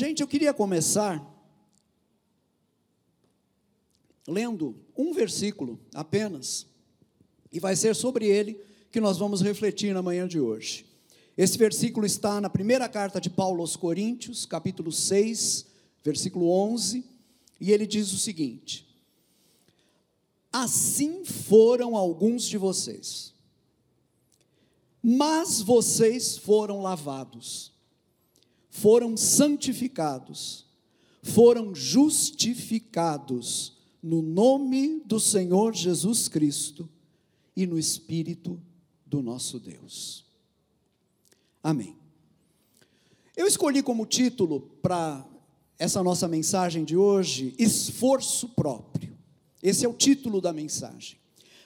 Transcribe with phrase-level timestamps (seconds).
[0.00, 1.22] Gente, eu queria começar
[4.26, 6.66] lendo um versículo apenas,
[7.52, 8.58] e vai ser sobre ele
[8.90, 10.86] que nós vamos refletir na manhã de hoje.
[11.36, 15.66] Esse versículo está na primeira carta de Paulo aos Coríntios, capítulo 6,
[16.02, 17.04] versículo 11,
[17.60, 18.88] e ele diz o seguinte:
[20.50, 23.34] Assim foram alguns de vocês,
[25.02, 27.78] mas vocês foram lavados,
[28.70, 30.64] foram santificados,
[31.22, 36.88] foram justificados no nome do Senhor Jesus Cristo
[37.54, 38.58] e no Espírito
[39.04, 40.24] do nosso Deus.
[41.62, 41.96] Amém.
[43.36, 45.26] Eu escolhi como título para
[45.78, 49.18] essa nossa mensagem de hoje, Esforço Próprio.
[49.62, 51.18] Esse é o título da mensagem.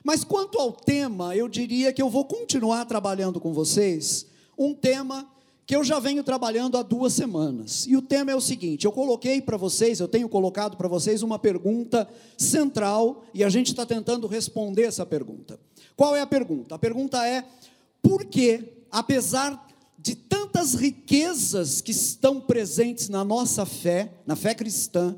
[0.03, 5.29] Mas quanto ao tema, eu diria que eu vou continuar trabalhando com vocês um tema
[5.67, 7.87] que eu já venho trabalhando há duas semanas.
[7.87, 11.23] E o tema é o seguinte: eu coloquei para vocês, eu tenho colocado para vocês
[11.23, 15.59] uma pergunta central e a gente está tentando responder essa pergunta.
[15.97, 16.75] Qual é a pergunta?
[16.75, 17.45] A pergunta é:
[18.03, 19.67] por que, apesar
[19.99, 25.17] de tantas riquezas que estão presentes na nossa fé, na fé cristã,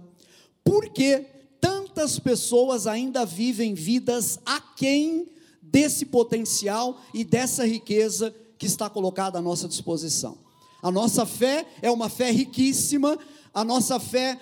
[0.63, 1.25] por que
[1.61, 5.27] tantas pessoas ainda vivem vidas aquém
[5.61, 10.39] desse potencial e dessa riqueza que está colocada à nossa disposição.
[10.83, 13.19] A nossa fé é uma fé riquíssima,
[13.53, 14.39] a nossa fé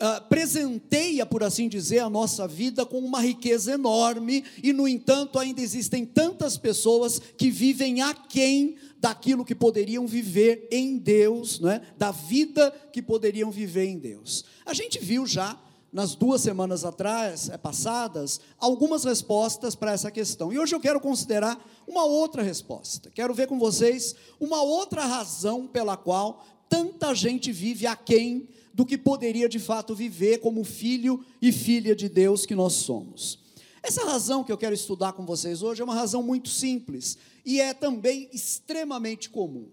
[0.00, 5.38] uh, presenteia, por assim dizer, a nossa vida com uma riqueza enorme, e no entanto
[5.38, 11.82] ainda existem tantas pessoas que vivem aquém daquilo que poderiam viver em Deus, não é?
[11.98, 14.44] da vida que poderiam viver em Deus.
[14.64, 15.58] A gente viu já
[15.92, 20.50] nas duas semanas atrás, é, passadas, algumas respostas para essa questão.
[20.50, 23.10] E hoje eu quero considerar uma outra resposta.
[23.10, 28.96] Quero ver com vocês uma outra razão pela qual tanta gente vive aquém do que
[28.96, 33.38] poderia de fato viver como filho e filha de Deus que nós somos.
[33.82, 37.60] Essa razão que eu quero estudar com vocês hoje é uma razão muito simples e
[37.60, 39.68] é também extremamente comum.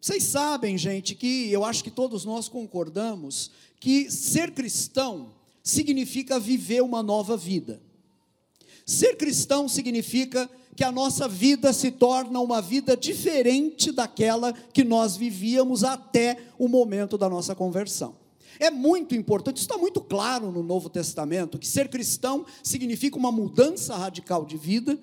[0.00, 6.82] Vocês sabem, gente, que eu acho que todos nós concordamos que ser cristão significa viver
[6.82, 7.80] uma nova vida.
[8.86, 15.16] Ser cristão significa que a nossa vida se torna uma vida diferente daquela que nós
[15.16, 18.14] vivíamos até o momento da nossa conversão.
[18.58, 23.96] É muito importante, está muito claro no Novo Testamento, que ser cristão significa uma mudança
[23.96, 24.98] radical de vida,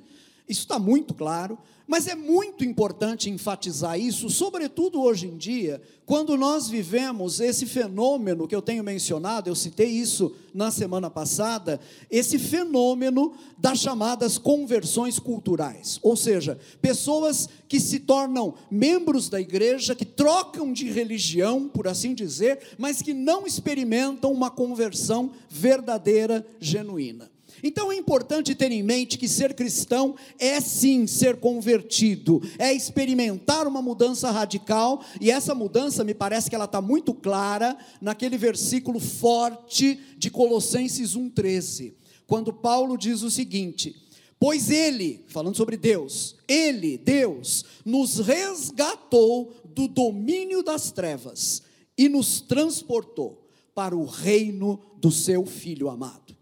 [0.48, 6.36] isso está muito claro, mas é muito importante enfatizar isso, sobretudo hoje em dia, quando
[6.36, 11.80] nós vivemos esse fenômeno que eu tenho mencionado, eu citei isso na semana passada,
[12.12, 15.98] esse fenômeno das chamadas conversões culturais.
[16.04, 22.14] Ou seja, pessoas que se tornam membros da igreja, que trocam de religião, por assim
[22.14, 27.37] dizer, mas que não experimentam uma conversão verdadeira, genuína.
[27.64, 33.68] Então é importante ter em mente que ser cristão é sim ser convertido, é experimentar
[33.68, 39.00] uma mudança radical, e essa mudança me parece que ela está muito clara naquele versículo
[39.00, 41.94] forte de Colossenses 1,13,
[42.28, 43.96] quando Paulo diz o seguinte:
[44.40, 51.64] Pois ele, falando sobre Deus, ele, Deus, nos resgatou do domínio das trevas
[51.98, 56.37] e nos transportou para o reino do seu Filho amado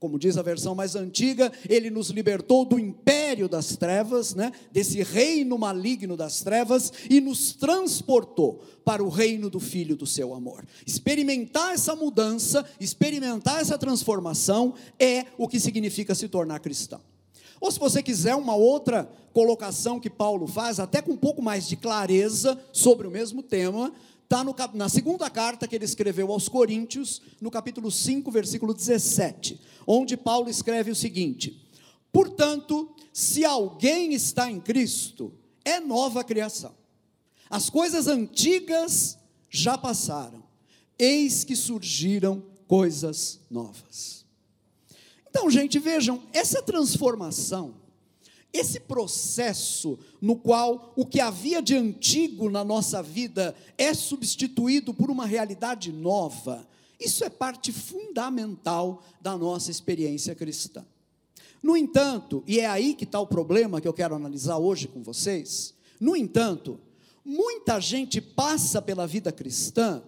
[0.00, 5.02] como diz a versão mais antiga, ele nos libertou do império das trevas, né, desse
[5.02, 10.64] reino maligno das trevas, e nos transportou para o reino do Filho do seu amor.
[10.86, 17.02] Experimentar essa mudança, experimentar essa transformação, é o que significa se tornar cristão.
[17.60, 21.68] Ou se você quiser uma outra colocação que Paulo faz, até com um pouco mais
[21.68, 23.92] de clareza sobre o mesmo tema,
[24.32, 30.16] está na segunda carta que ele escreveu aos Coríntios, no capítulo 5, versículo 17, onde
[30.16, 31.68] Paulo escreve o seguinte:
[32.12, 35.34] Portanto, se alguém está em Cristo,
[35.64, 36.76] é nova criação.
[37.50, 39.18] As coisas antigas
[39.48, 40.44] já passaram,
[40.96, 44.24] eis que surgiram coisas novas.
[45.28, 47.79] Então, gente, vejam, essa transformação
[48.52, 55.10] esse processo no qual o que havia de antigo na nossa vida é substituído por
[55.10, 56.68] uma realidade nova,
[56.98, 60.84] isso é parte fundamental da nossa experiência cristã.
[61.62, 65.02] No entanto, e é aí que está o problema que eu quero analisar hoje com
[65.02, 66.80] vocês, no entanto,
[67.24, 70.02] muita gente passa pela vida cristã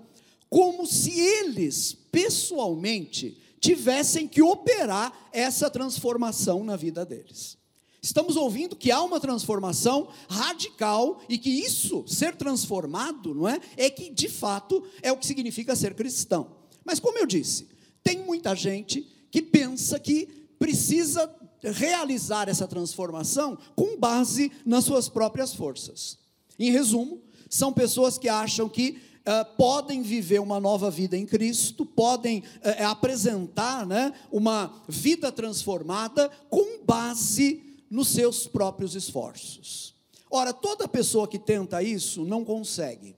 [0.49, 7.57] como se eles, pessoalmente, tivessem que operar essa transformação na vida deles.
[8.05, 13.61] Estamos ouvindo que há uma transformação radical e que isso, ser transformado, não é?
[13.77, 16.51] É que de fato é o que significa ser cristão.
[16.85, 17.69] Mas como eu disse,
[18.03, 20.27] tem muita gente que pensa que
[20.59, 21.33] precisa
[21.63, 26.19] realizar essa transformação com base nas suas próprias forças.
[26.59, 31.87] Em resumo, são pessoas que acham que Uh, podem viver uma nova vida em Cristo,
[31.87, 39.95] podem uh, apresentar né, uma vida transformada com base nos seus próprios esforços.
[40.31, 43.15] Ora, toda pessoa que tenta isso não consegue.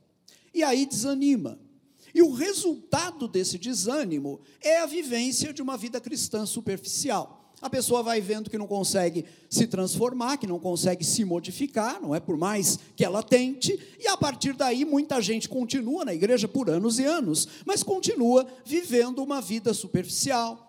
[0.53, 1.61] E aí desanima.
[2.13, 7.53] E o resultado desse desânimo é a vivência de uma vida cristã superficial.
[7.63, 12.13] A pessoa vai vendo que não consegue se transformar, que não consegue se modificar, não
[12.13, 16.49] é por mais que ela tente, e a partir daí muita gente continua na igreja
[16.49, 20.64] por anos e anos, mas continua vivendo uma vida superficial,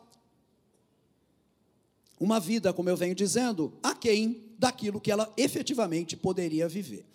[2.26, 7.06] uma vida, como eu venho dizendo, aquém daquilo que ela efetivamente poderia viver.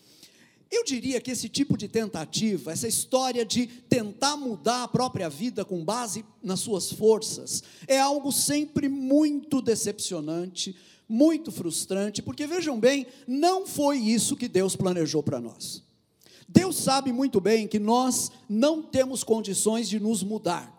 [0.70, 5.64] Eu diria que esse tipo de tentativa, essa história de tentar mudar a própria vida
[5.64, 10.76] com base nas suas forças, é algo sempre muito decepcionante,
[11.08, 15.82] muito frustrante, porque vejam bem, não foi isso que Deus planejou para nós.
[16.48, 20.72] Deus sabe muito bem que nós não temos condições de nos mudar,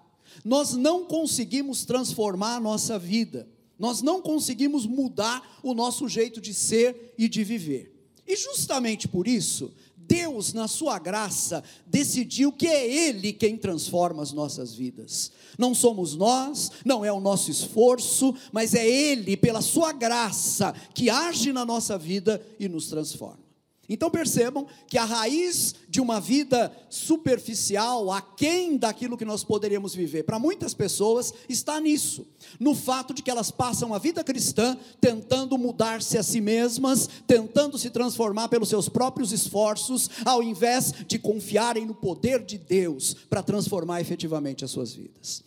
[0.45, 3.45] nós não conseguimos transformar a nossa vida.
[3.81, 7.91] Nós não conseguimos mudar o nosso jeito de ser e de viver.
[8.27, 14.31] E justamente por isso, Deus, na sua graça, decidiu que é Ele quem transforma as
[14.31, 15.31] nossas vidas.
[15.57, 21.09] Não somos nós, não é o nosso esforço, mas é Ele, pela sua graça, que
[21.09, 23.50] age na nossa vida e nos transforma.
[23.93, 30.23] Então percebam que a raiz de uma vida superficial, aquém daquilo que nós poderíamos viver,
[30.23, 32.25] para muitas pessoas, está nisso,
[32.57, 37.77] no fato de que elas passam a vida cristã tentando mudar-se a si mesmas, tentando
[37.77, 43.43] se transformar pelos seus próprios esforços, ao invés de confiarem no poder de Deus para
[43.43, 45.43] transformar efetivamente as suas vidas.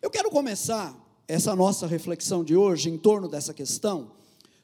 [0.00, 0.96] Eu quero começar
[1.26, 4.19] essa nossa reflexão de hoje em torno dessa questão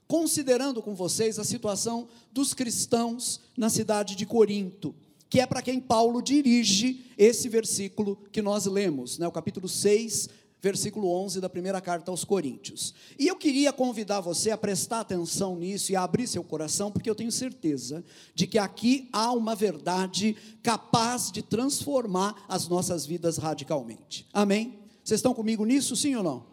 [0.06, 4.94] considerando com vocês a situação dos cristãos na cidade de Corinto,
[5.28, 10.28] que é para quem Paulo dirige esse versículo que nós lemos, né, o capítulo 6,
[10.60, 12.94] versículo 11 da primeira carta aos Coríntios.
[13.18, 17.08] E eu queria convidar você a prestar atenção nisso e a abrir seu coração, porque
[17.10, 18.04] eu tenho certeza
[18.34, 24.26] de que aqui há uma verdade capaz de transformar as nossas vidas radicalmente.
[24.32, 24.78] Amém?
[25.04, 26.46] Vocês estão comigo nisso, sim ou não?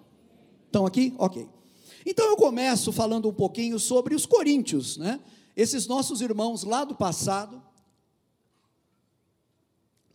[0.67, 1.13] Estão aqui?
[1.17, 1.47] Ok.
[2.05, 5.19] Então eu começo falando um pouquinho sobre os coríntios, né?
[5.55, 7.61] Esses nossos irmãos lá do passado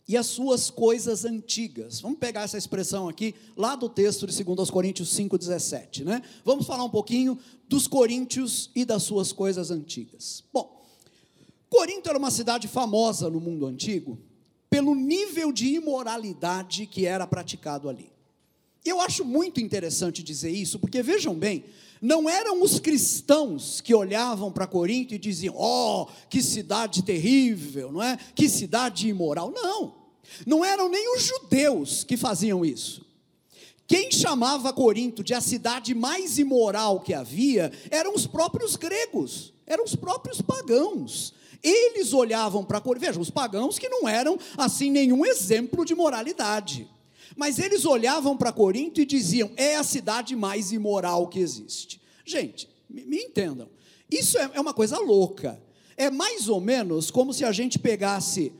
[0.07, 2.01] e as suas coisas antigas.
[2.01, 6.21] Vamos pegar essa expressão aqui lá do texto de 2 Coríntios 5:17, né?
[6.43, 7.37] Vamos falar um pouquinho
[7.67, 10.43] dos coríntios e das suas coisas antigas.
[10.51, 10.83] Bom,
[11.69, 14.17] Corinto era uma cidade famosa no mundo antigo
[14.69, 18.11] pelo nível de imoralidade que era praticado ali.
[18.85, 21.65] Eu acho muito interessante dizer isso, porque vejam bem,
[22.01, 28.01] não eram os cristãos que olhavam para Corinto e diziam: "Oh, que cidade terrível, não
[28.01, 28.17] é?
[28.33, 29.51] Que cidade imoral".
[29.51, 29.95] Não.
[30.45, 33.05] Não eram nem os judeus que faziam isso.
[33.87, 39.83] Quem chamava Corinto de a cidade mais imoral que havia eram os próprios gregos, eram
[39.83, 41.33] os próprios pagãos.
[41.61, 46.87] Eles olhavam para Corinto, vejam, os pagãos que não eram assim nenhum exemplo de moralidade.
[47.39, 52.01] Mas eles olhavam para Corinto e diziam: é a cidade mais imoral que existe.
[52.25, 53.69] Gente, me, me entendam,
[54.11, 55.57] isso é, é uma coisa louca.
[55.95, 58.51] É mais ou menos como se a gente pegasse,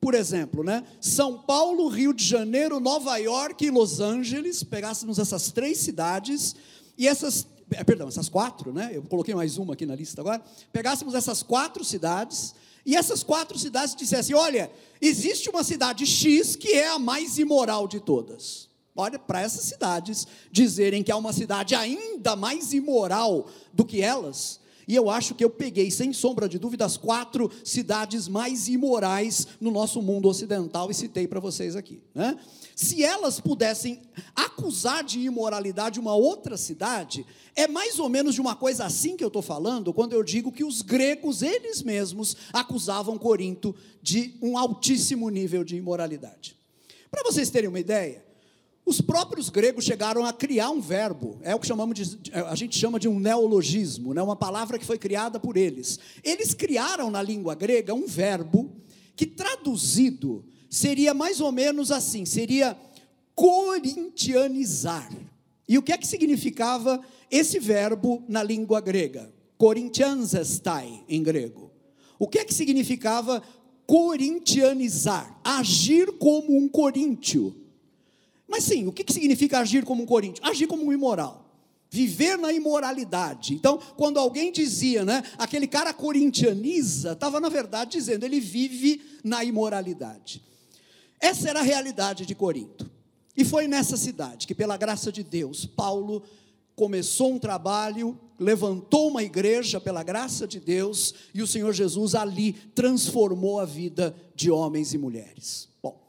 [0.00, 5.52] por exemplo, né, São Paulo, Rio de Janeiro, Nova York e Los Angeles, pegássemos essas
[5.52, 6.56] três cidades
[6.98, 8.90] e essas, é, perdão, essas quatro, né?
[8.92, 10.42] Eu coloquei mais uma aqui na lista agora.
[10.72, 12.52] Pegássemos essas quatro cidades
[12.84, 17.88] e essas quatro cidades dissessem: olha, existe uma cidade X que é a mais imoral
[17.88, 18.68] de todas.
[18.96, 24.60] Olha, para essas cidades dizerem que há uma cidade ainda mais imoral do que elas,
[24.86, 29.46] e eu acho que eu peguei, sem sombra de dúvida, as quatro cidades mais imorais
[29.60, 32.02] no nosso mundo ocidental e citei para vocês aqui.
[32.14, 32.36] Né?
[32.74, 34.02] Se elas pudessem
[34.34, 39.22] acusar de imoralidade uma outra cidade, é mais ou menos de uma coisa assim que
[39.22, 44.58] eu estou falando, quando eu digo que os gregos, eles mesmos, acusavam Corinto de um
[44.58, 46.56] altíssimo nível de imoralidade.
[47.10, 48.24] Para vocês terem uma ideia,
[48.84, 52.76] os próprios gregos chegaram a criar um verbo, é o que chamamos de, a gente
[52.76, 55.98] chama de um neologismo, né, uma palavra que foi criada por eles.
[56.22, 58.70] Eles criaram na língua grega um verbo
[59.16, 62.76] que traduzido seria mais ou menos assim, seria
[63.34, 65.08] corintianizar.
[65.68, 67.00] E o que é que significava
[67.30, 69.32] esse verbo na língua grega?
[69.56, 71.70] Corinthiansestai em grego.
[72.18, 73.40] O que é que significava
[73.86, 75.40] corintianizar?
[75.44, 77.54] Agir como um coríntio.
[78.48, 80.44] Mas sim, o que, que significa agir como um coríntio?
[80.44, 81.42] Agir como um imoral
[81.88, 83.54] viver na imoralidade.
[83.54, 89.44] Então, quando alguém dizia, né, aquele cara corintianiza, estava na verdade dizendo, ele vive na
[89.44, 90.42] imoralidade.
[91.20, 92.90] Essa era a realidade de Corinto.
[93.36, 96.22] E foi nessa cidade que, pela graça de Deus, Paulo
[96.76, 102.52] começou um trabalho, levantou uma igreja pela graça de Deus, e o Senhor Jesus ali
[102.74, 105.68] transformou a vida de homens e mulheres.
[105.82, 106.00] Bom,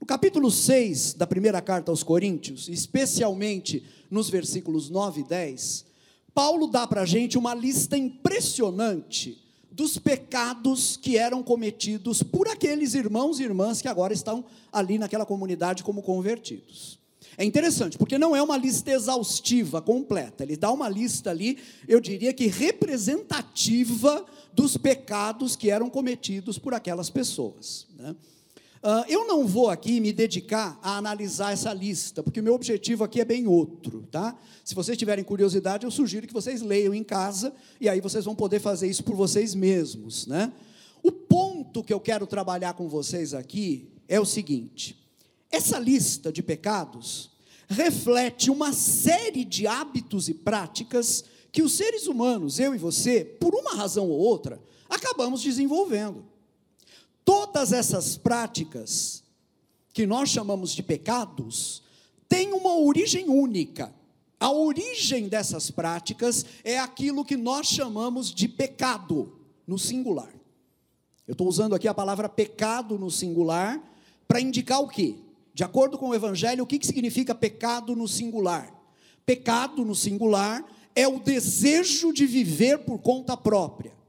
[0.00, 5.86] no capítulo 6 da primeira carta aos Coríntios, especialmente nos versículos 9 e 10,
[6.34, 9.41] Paulo dá para a gente uma lista impressionante
[9.72, 15.24] dos pecados que eram cometidos por aqueles irmãos e irmãs que agora estão ali naquela
[15.24, 17.00] comunidade como convertidos.
[17.38, 20.44] É interessante, porque não é uma lista exaustiva, completa.
[20.44, 26.74] Ele dá uma lista ali, eu diria que representativa dos pecados que eram cometidos por
[26.74, 27.86] aquelas pessoas.
[27.96, 28.14] Né?
[28.82, 33.04] Uh, eu não vou aqui me dedicar a analisar essa lista, porque o meu objetivo
[33.04, 34.36] aqui é bem outro, tá?
[34.64, 38.34] Se vocês tiverem curiosidade, eu sugiro que vocês leiam em casa e aí vocês vão
[38.34, 40.52] poder fazer isso por vocês mesmos, né?
[41.00, 45.00] O ponto que eu quero trabalhar com vocês aqui é o seguinte:
[45.48, 47.30] essa lista de pecados
[47.68, 53.54] reflete uma série de hábitos e práticas que os seres humanos, eu e você, por
[53.54, 56.31] uma razão ou outra, acabamos desenvolvendo.
[57.24, 59.22] Todas essas práticas,
[59.92, 61.82] que nós chamamos de pecados,
[62.28, 63.94] têm uma origem única.
[64.40, 70.32] A origem dessas práticas é aquilo que nós chamamos de pecado, no singular.
[71.26, 73.80] Eu estou usando aqui a palavra pecado no singular
[74.26, 75.14] para indicar o quê?
[75.54, 78.74] De acordo com o Evangelho, o que, que significa pecado no singular?
[79.24, 80.64] Pecado no singular
[80.96, 84.01] é o desejo de viver por conta própria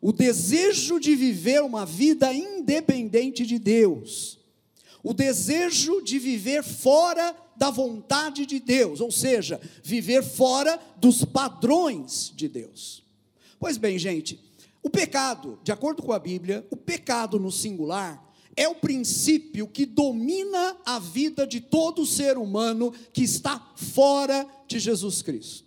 [0.00, 4.38] o desejo de viver uma vida independente de Deus,
[5.02, 12.32] o desejo de viver fora da vontade de Deus, ou seja, viver fora dos padrões
[12.34, 13.02] de Deus.
[13.58, 14.38] Pois bem, gente,
[14.82, 18.24] o pecado, de acordo com a Bíblia, o pecado no singular
[18.56, 24.78] é o princípio que domina a vida de todo ser humano que está fora de
[24.78, 25.65] Jesus Cristo.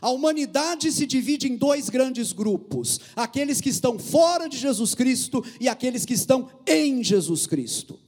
[0.00, 5.44] A humanidade se divide em dois grandes grupos: aqueles que estão fora de Jesus Cristo
[5.60, 7.98] e aqueles que estão em Jesus Cristo.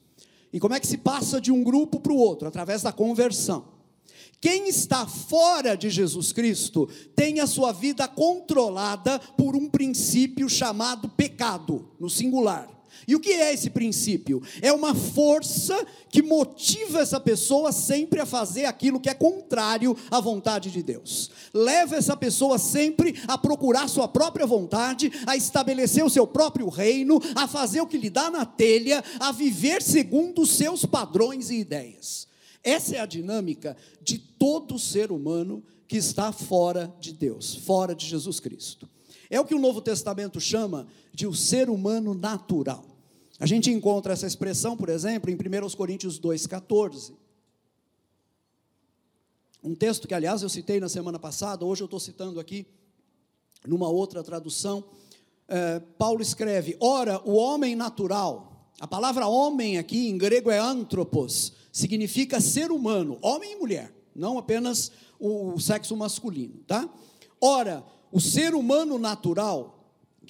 [0.52, 2.48] E como é que se passa de um grupo para o outro?
[2.48, 3.80] Através da conversão.
[4.40, 11.08] Quem está fora de Jesus Cristo tem a sua vida controlada por um princípio chamado
[11.10, 12.79] pecado, no singular.
[13.06, 14.42] E o que é esse princípio?
[14.60, 20.20] É uma força que motiva essa pessoa sempre a fazer aquilo que é contrário à
[20.20, 21.30] vontade de Deus.
[21.52, 27.20] Leva essa pessoa sempre a procurar sua própria vontade, a estabelecer o seu próprio reino,
[27.34, 31.56] a fazer o que lhe dá na telha, a viver segundo os seus padrões e
[31.56, 32.28] ideias.
[32.62, 38.06] Essa é a dinâmica de todo ser humano que está fora de Deus, fora de
[38.06, 38.88] Jesus Cristo.
[39.30, 42.84] É o que o Novo Testamento chama de o ser humano natural.
[43.38, 47.12] A gente encontra essa expressão, por exemplo, em 1 Coríntios 2,14.
[49.62, 52.66] Um texto que, aliás, eu citei na semana passada, hoje eu estou citando aqui,
[53.66, 54.84] numa outra tradução.
[55.46, 61.52] É, Paulo escreve: Ora, o homem natural, a palavra homem aqui em grego é antropos,
[61.72, 66.88] significa ser humano, homem e mulher, não apenas o sexo masculino, tá?
[67.40, 69.80] Ora, o ser humano natural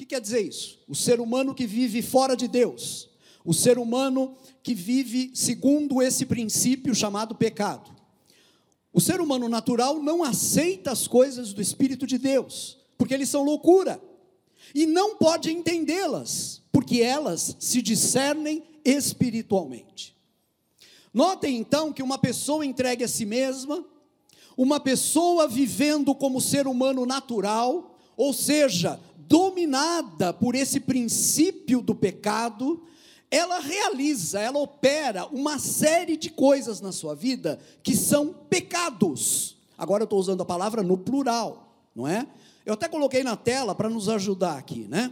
[0.00, 0.78] que quer dizer isso?
[0.88, 3.10] O ser humano que vive fora de Deus,
[3.44, 7.90] o ser humano que vive segundo esse princípio chamado pecado.
[8.94, 13.44] O ser humano natural não aceita as coisas do Espírito de Deus, porque eles são
[13.44, 14.00] loucura,
[14.74, 20.16] e não pode entendê-las, porque elas se discernem espiritualmente.
[21.12, 23.84] Notem então que uma pessoa entregue a si mesma,
[24.62, 32.82] uma pessoa vivendo como ser humano natural, ou seja, dominada por esse princípio do pecado,
[33.30, 39.56] ela realiza, ela opera uma série de coisas na sua vida que são pecados.
[39.78, 42.26] Agora eu estou usando a palavra no plural, não é?
[42.66, 45.10] Eu até coloquei na tela para nos ajudar aqui, né?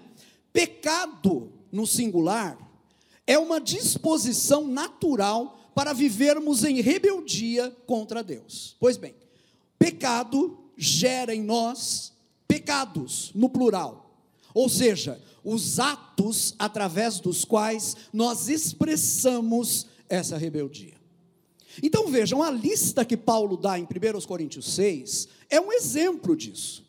[0.52, 2.58] Pecado no singular
[3.26, 8.76] é uma disposição natural para vivermos em rebeldia contra Deus.
[8.78, 9.14] Pois bem,
[9.78, 12.12] pecado gera em nós
[12.46, 14.22] pecados no plural.
[14.54, 20.96] Ou seja, os atos através dos quais nós expressamos essa rebeldia.
[21.82, 26.84] Então vejam, a lista que Paulo dá em 1 Coríntios 6 é um exemplo disso.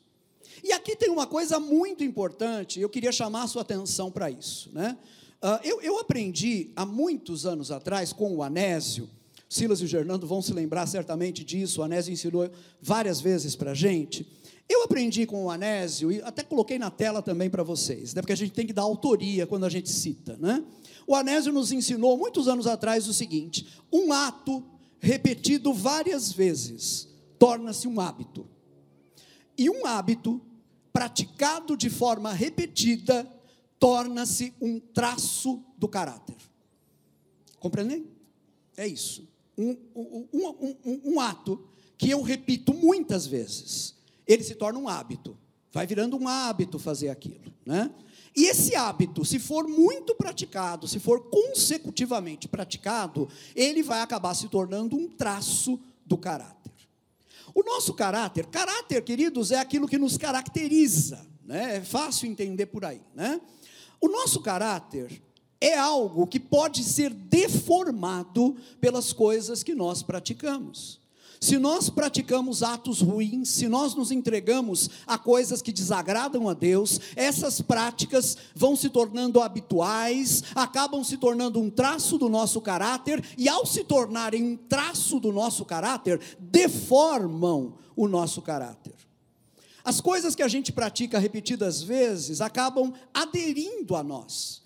[0.63, 4.69] E aqui tem uma coisa muito importante, eu queria chamar a sua atenção para isso.
[4.73, 4.97] Né?
[5.41, 9.09] Uh, eu, eu aprendi há muitos anos atrás com o Anésio,
[9.49, 12.47] Silas e o vão se lembrar certamente disso, o Anésio ensinou
[12.79, 14.27] várias vezes para a gente.
[14.69, 18.33] Eu aprendi com o Anésio, e até coloquei na tela também para vocês, né, porque
[18.33, 20.37] a gente tem que dar autoria quando a gente cita.
[20.39, 20.63] Né?
[21.07, 24.63] O Anésio nos ensinou muitos anos atrás o seguinte: um ato
[24.99, 28.47] repetido várias vezes torna-se um hábito.
[29.57, 30.39] E um hábito
[30.93, 33.27] praticado de forma repetida
[33.79, 36.35] torna-se um traço do caráter.
[37.59, 38.05] Compreendem?
[38.77, 39.27] É isso.
[39.59, 43.93] Um, um, um, um, ato que eu repito muitas vezes,
[44.25, 45.37] ele se torna um hábito.
[45.71, 47.91] Vai virando um hábito fazer aquilo, né?
[48.35, 54.47] E esse hábito, se for muito praticado, se for consecutivamente praticado, ele vai acabar se
[54.47, 56.71] tornando um traço do caráter.
[57.53, 61.77] O nosso caráter, caráter, queridos, é aquilo que nos caracteriza, né?
[61.77, 63.41] É fácil entender por aí, né?
[63.99, 65.21] O nosso caráter
[65.61, 70.99] é algo que pode ser deformado pelas coisas que nós praticamos.
[71.39, 76.99] Se nós praticamos atos ruins, se nós nos entregamos a coisas que desagradam a Deus,
[77.15, 83.47] essas práticas vão se tornando habituais, acabam se tornando um traço do nosso caráter, e
[83.47, 88.95] ao se tornarem um traço do nosso caráter, deformam o nosso caráter.
[89.81, 94.61] As coisas que a gente pratica repetidas vezes acabam aderindo a nós.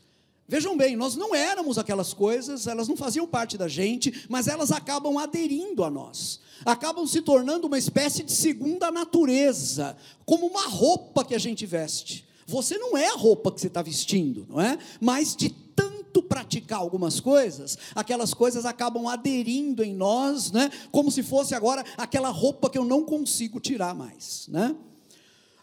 [0.47, 4.71] Vejam bem, nós não éramos aquelas coisas, elas não faziam parte da gente, mas elas
[4.71, 9.95] acabam aderindo a nós, acabam se tornando uma espécie de segunda natureza,
[10.25, 12.27] como uma roupa que a gente veste.
[12.45, 14.77] Você não é a roupa que você está vestindo, não é?
[14.99, 20.69] Mas de tanto praticar algumas coisas, aquelas coisas acabam aderindo em nós, né?
[20.91, 24.75] Como se fosse agora aquela roupa que eu não consigo tirar mais, né?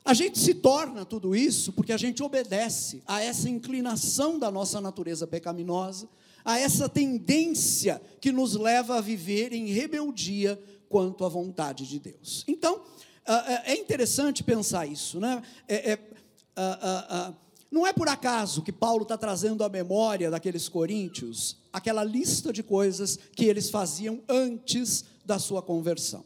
[0.04, 4.80] A gente se torna tudo isso porque a gente obedece a essa inclinação da nossa
[4.80, 6.08] natureza pecaminosa,
[6.44, 12.44] a essa tendência que nos leva a viver em rebeldia quanto à vontade de Deus.
[12.48, 12.80] Então,
[13.26, 15.42] ah, ah, é interessante pensar isso, né?
[15.68, 17.36] É, é, uh, uh,
[17.70, 22.62] não é por acaso que Paulo está trazendo à memória daqueles coríntios aquela lista de
[22.62, 26.24] coisas que eles faziam antes da sua conversão.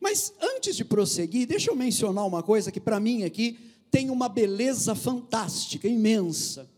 [0.00, 3.58] Mas antes de prosseguir, deixa eu mencionar uma coisa que para mim aqui
[3.90, 6.68] tem uma beleza fantástica, imensa.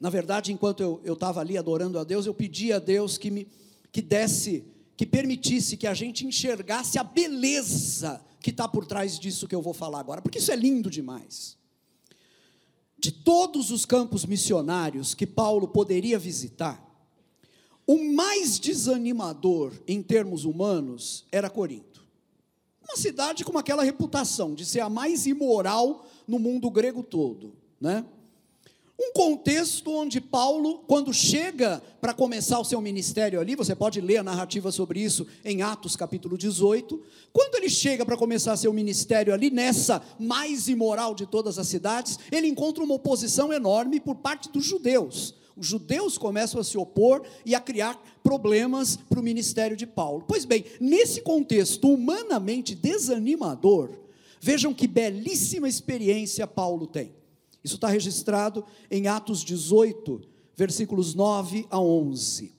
[0.00, 3.46] Na verdade, enquanto eu estava ali adorando a Deus, eu pedi a Deus que me
[3.92, 4.64] que desse,
[4.96, 9.60] que permitisse que a gente enxergasse a beleza que está por trás disso que eu
[9.60, 11.58] vou falar agora, porque isso é lindo demais.
[12.98, 16.89] De todos os campos missionários que Paulo poderia visitar,
[17.90, 22.06] o mais desanimador em termos humanos era Corinto.
[22.88, 28.04] Uma cidade com aquela reputação de ser a mais imoral no mundo grego todo, né?
[28.96, 34.18] Um contexto onde Paulo, quando chega para começar o seu ministério ali, você pode ler
[34.18, 37.02] a narrativa sobre isso em Atos capítulo 18.
[37.32, 42.20] Quando ele chega para começar seu ministério ali, nessa mais imoral de todas as cidades,
[42.30, 47.22] ele encontra uma oposição enorme por parte dos judeus os judeus começam a se opor
[47.44, 50.24] e a criar problemas para o ministério de Paulo.
[50.26, 53.90] Pois bem, nesse contexto humanamente desanimador,
[54.40, 57.12] vejam que belíssima experiência Paulo tem.
[57.62, 60.22] Isso está registrado em Atos 18,
[60.56, 62.54] versículos 9 a 11.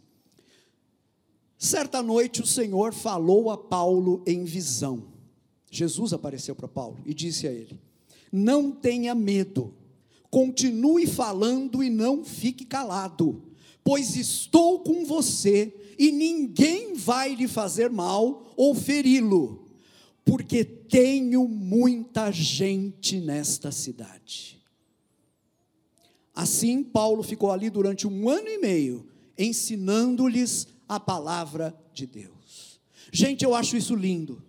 [1.58, 5.06] Certa noite o Senhor falou a Paulo em visão.
[5.72, 7.80] Jesus apareceu para Paulo e disse a ele:
[8.32, 9.74] Não tenha medo
[10.32, 13.44] continue falando e não fique calado,
[13.84, 19.68] pois estou com você e ninguém vai lhe fazer mal ou feri-lo,
[20.24, 24.58] porque tenho muita gente nesta cidade.
[26.34, 29.06] Assim, Paulo ficou ali durante um ano e meio,
[29.38, 32.80] ensinando-lhes a palavra de Deus.
[33.12, 34.42] Gente, eu acho isso lindo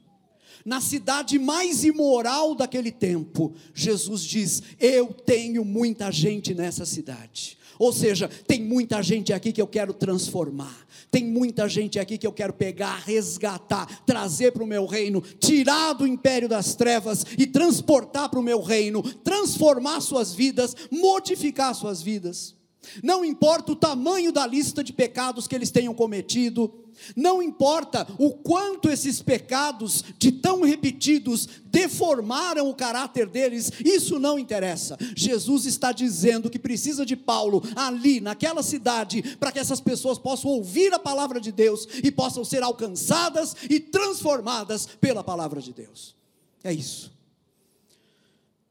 [0.65, 7.59] na cidade mais imoral daquele tempo, Jesus diz: Eu tenho muita gente nessa cidade.
[7.79, 10.87] Ou seja, tem muita gente aqui que eu quero transformar.
[11.11, 15.93] Tem muita gente aqui que eu quero pegar, resgatar, trazer para o meu reino, tirar
[15.93, 22.01] do império das trevas e transportar para o meu reino, transformar suas vidas, modificar suas
[22.01, 22.55] vidas.
[23.03, 26.83] Não importa o tamanho da lista de pecados que eles tenham cometido,
[27.17, 34.39] não importa o quanto esses pecados, de tão repetidos, deformaram o caráter deles, isso não
[34.39, 34.97] interessa.
[35.17, 40.51] Jesus está dizendo que precisa de Paulo ali, naquela cidade, para que essas pessoas possam
[40.51, 46.15] ouvir a palavra de Deus e possam ser alcançadas e transformadas pela palavra de Deus.
[46.63, 47.13] É isso.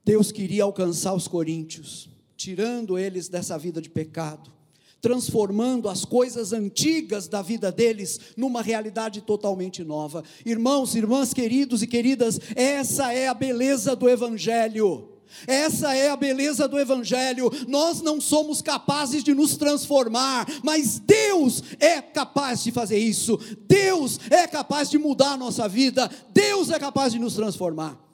[0.04, 2.08] Deus queria alcançar os coríntios,
[2.42, 4.50] tirando eles dessa vida de pecado,
[5.00, 10.24] transformando as coisas antigas da vida deles numa realidade totalmente nova.
[10.44, 15.08] Irmãos, irmãs queridos e queridas, essa é a beleza do Evangelho.
[15.46, 17.48] Essa é a beleza do Evangelho.
[17.68, 23.38] Nós não somos capazes de nos transformar, mas Deus é capaz de fazer isso.
[23.68, 26.10] Deus é capaz de mudar a nossa vida.
[26.34, 28.11] Deus é capaz de nos transformar.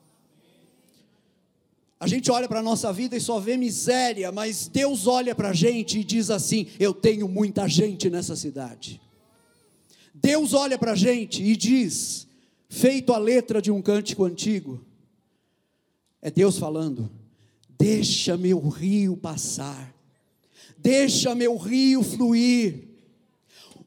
[2.01, 5.51] A gente olha para a nossa vida e só vê miséria, mas Deus olha para
[5.51, 9.01] a gente e diz assim: Eu tenho muita gente nessa cidade.
[10.15, 12.27] Deus olha para a gente e diz,
[12.69, 14.85] feito a letra de um cântico antigo,
[16.23, 17.11] é Deus falando:
[17.77, 19.93] Deixa meu rio passar,
[20.77, 22.87] deixa meu rio fluir.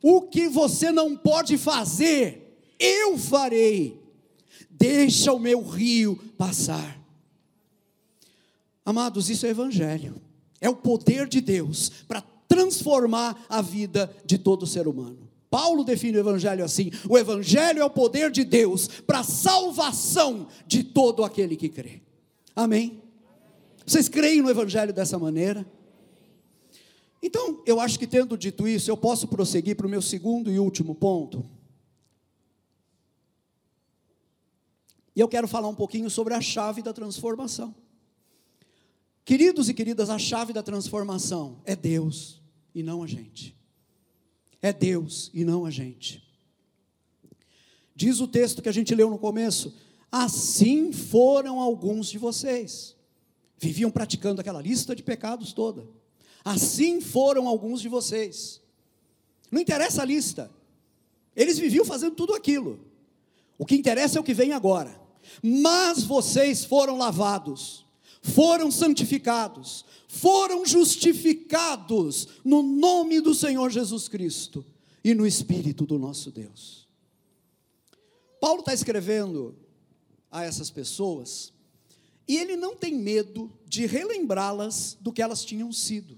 [0.03, 4.01] O que você não pode fazer, eu farei.
[4.69, 7.00] Deixa o meu rio passar.
[8.91, 10.21] Amados, isso é evangelho.
[10.59, 15.29] É o poder de Deus para transformar a vida de todo ser humano.
[15.49, 20.45] Paulo define o evangelho assim: o evangelho é o poder de Deus para a salvação
[20.67, 22.01] de todo aquele que crê.
[22.53, 23.01] Amém?
[23.85, 25.65] Vocês creem no evangelho dessa maneira?
[27.23, 30.59] Então, eu acho que tendo dito isso, eu posso prosseguir para o meu segundo e
[30.59, 31.45] último ponto.
[35.15, 37.73] E eu quero falar um pouquinho sobre a chave da transformação.
[39.31, 42.41] Queridos e queridas, a chave da transformação é Deus
[42.75, 43.55] e não a gente.
[44.61, 46.21] É Deus e não a gente.
[47.95, 49.73] Diz o texto que a gente leu no começo:
[50.11, 52.93] assim foram alguns de vocês.
[53.57, 55.87] Viviam praticando aquela lista de pecados toda.
[56.43, 58.59] Assim foram alguns de vocês.
[59.49, 60.51] Não interessa a lista.
[61.33, 62.81] Eles viviam fazendo tudo aquilo.
[63.57, 64.93] O que interessa é o que vem agora.
[65.41, 67.89] Mas vocês foram lavados
[68.21, 74.63] foram santificados, foram justificados no nome do Senhor Jesus Cristo
[75.03, 76.87] e no Espírito do nosso Deus.
[78.39, 79.55] Paulo está escrevendo
[80.31, 81.51] a essas pessoas
[82.27, 86.17] e ele não tem medo de relembrá-las do que elas tinham sido,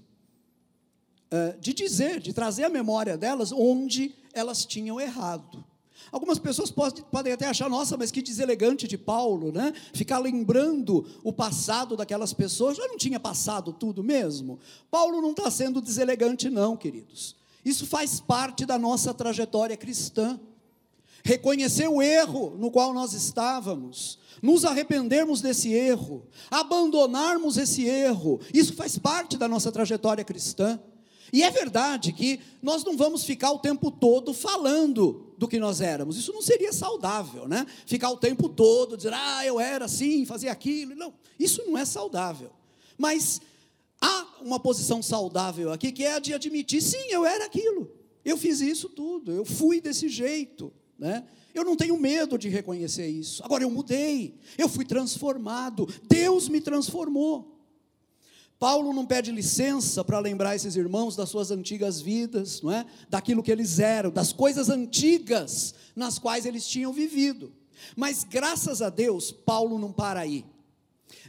[1.30, 5.64] eh, de dizer, de trazer a memória delas onde elas tinham errado.
[6.12, 9.72] Algumas pessoas podem até achar, nossa, mas que deselegante de Paulo, né?
[9.92, 14.58] Ficar lembrando o passado daquelas pessoas, já não tinha passado tudo mesmo?
[14.90, 17.36] Paulo não está sendo deselegante, não, queridos.
[17.64, 20.38] Isso faz parte da nossa trajetória cristã.
[21.24, 28.74] Reconhecer o erro no qual nós estávamos, nos arrependermos desse erro, abandonarmos esse erro, isso
[28.74, 30.78] faz parte da nossa trajetória cristã.
[31.34, 35.80] E é verdade que nós não vamos ficar o tempo todo falando do que nós
[35.80, 36.16] éramos.
[36.16, 37.66] Isso não seria saudável, né?
[37.86, 40.94] Ficar o tempo todo dizer, ah, eu era assim, fazia aquilo.
[40.94, 42.52] Não, isso não é saudável.
[42.96, 43.40] Mas
[44.00, 47.90] há uma posição saudável aqui que é a de admitir, sim, eu era aquilo.
[48.24, 51.24] Eu fiz isso tudo, eu fui desse jeito, né?
[51.52, 53.44] Eu não tenho medo de reconhecer isso.
[53.44, 57.53] Agora eu mudei, eu fui transformado, Deus me transformou.
[58.64, 62.86] Paulo não pede licença para lembrar esses irmãos das suas antigas vidas, não é?
[63.10, 67.52] Daquilo que eles eram, das coisas antigas nas quais eles tinham vivido.
[67.94, 70.46] Mas graças a Deus, Paulo não para aí.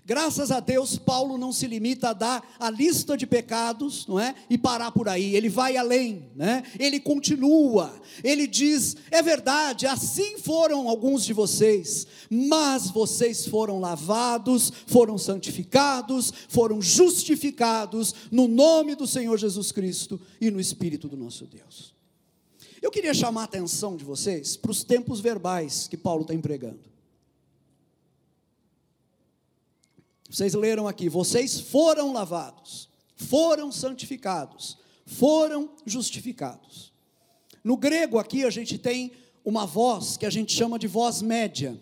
[0.05, 4.35] Graças a Deus, Paulo não se limita a dar a lista de pecados, não é?
[4.49, 5.35] E parar por aí.
[5.35, 6.61] Ele vai além, né?
[6.77, 7.99] Ele continua.
[8.23, 16.31] Ele diz: "É verdade, assim foram alguns de vocês, mas vocês foram lavados, foram santificados,
[16.49, 21.95] foram justificados no nome do Senhor Jesus Cristo e no espírito do nosso Deus."
[22.79, 26.94] Eu queria chamar a atenção de vocês para os tempos verbais que Paulo está empregando.
[30.29, 36.93] Vocês leram aqui: vocês foram lavados, foram santificados, foram justificados.
[37.63, 39.11] No grego aqui a gente tem
[39.43, 41.79] uma voz que a gente chama de voz média.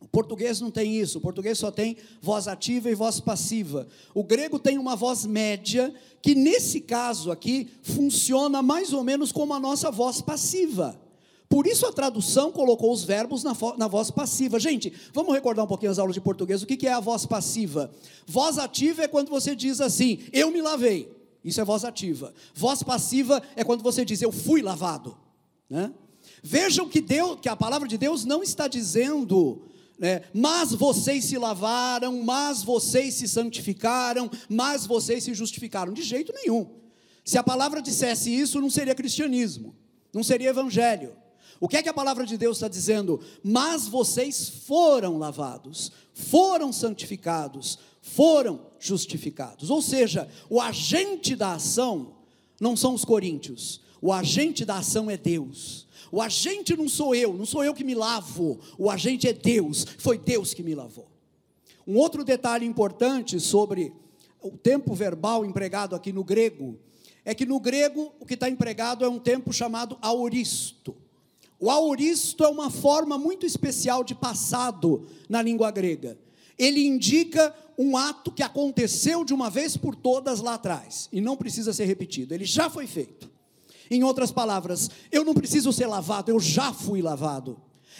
[0.00, 3.86] O português não tem isso, o português só tem voz ativa e voz passiva.
[4.12, 9.54] O grego tem uma voz média, que nesse caso aqui funciona mais ou menos como
[9.54, 11.00] a nossa voz passiva.
[11.52, 14.58] Por isso a tradução colocou os verbos na, na, voz passiva.
[14.58, 16.62] Gente, vamos recordar um pouquinho as aulas de português.
[16.62, 17.92] O que, que é a voz passiva?
[18.26, 21.14] Voz ativa é quando você diz assim, eu me lavei.
[21.44, 22.32] Isso é voz ativa.
[22.54, 25.14] Voz passiva é quando você diz, eu fui lavado.
[25.68, 25.92] Né?
[26.42, 29.60] Vejam que, Deus, que a palavra de Deus não está dizendo,
[29.98, 35.92] né, mas vocês se lavaram, mas vocês se santificaram, mas vocês se justificaram.
[35.92, 36.66] De jeito nenhum.
[37.22, 39.76] Se a palavra dissesse isso, não seria cristianismo,
[40.14, 41.20] não seria evangelho.
[41.62, 43.20] O que é que a palavra de Deus está dizendo?
[43.40, 49.70] Mas vocês foram lavados, foram santificados, foram justificados.
[49.70, 52.14] Ou seja, o agente da ação
[52.60, 55.86] não são os coríntios, o agente da ação é Deus.
[56.10, 59.86] O agente não sou eu, não sou eu que me lavo, o agente é Deus,
[59.98, 61.06] foi Deus que me lavou.
[61.86, 63.92] Um outro detalhe importante sobre
[64.40, 66.76] o tempo verbal empregado aqui no grego
[67.24, 70.96] é que no grego o que está empregado é um tempo chamado aoristo.
[71.62, 76.18] O aoristo é uma forma muito especial de passado na língua grega.
[76.58, 81.36] Ele indica um ato que aconteceu de uma vez por todas lá atrás e não
[81.36, 83.30] precisa ser repetido, ele já foi feito.
[83.88, 87.56] Em outras palavras, eu não preciso ser lavado, eu já fui lavado.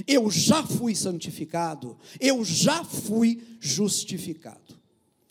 [0.09, 4.75] Eu já fui santificado, eu já fui justificado.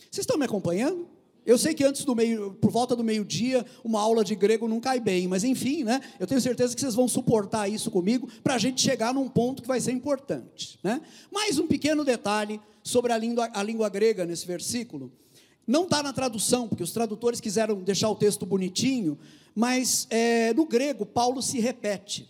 [0.09, 1.05] Vocês estão me acompanhando?
[1.45, 4.80] Eu sei que antes do meio, por volta do meio-dia, uma aula de grego não
[4.80, 5.99] cai bem, mas enfim, né?
[6.19, 9.62] Eu tenho certeza que vocês vão suportar isso comigo para a gente chegar num ponto
[9.62, 11.01] que vai ser importante, né?
[11.32, 15.12] Mais um pequeno detalhe sobre a língua, a língua grega nesse versículo.
[15.65, 19.17] Não está na tradução, porque os tradutores quiseram deixar o texto bonitinho,
[19.56, 22.30] mas é, no grego Paulo se repete.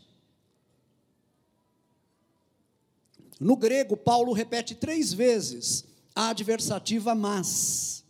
[3.41, 5.83] No grego, Paulo repete três vezes
[6.15, 8.05] a adversativa mas.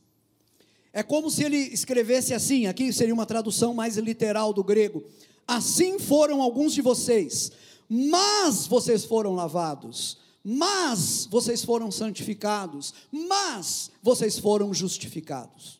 [0.93, 5.03] É como se ele escrevesse assim, aqui seria uma tradução mais literal do grego.
[5.47, 7.51] Assim foram alguns de vocês,
[7.89, 15.79] mas vocês foram lavados, mas vocês foram santificados, mas vocês foram justificados.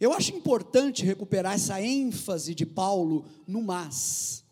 [0.00, 4.43] Eu acho importante recuperar essa ênfase de Paulo no mas.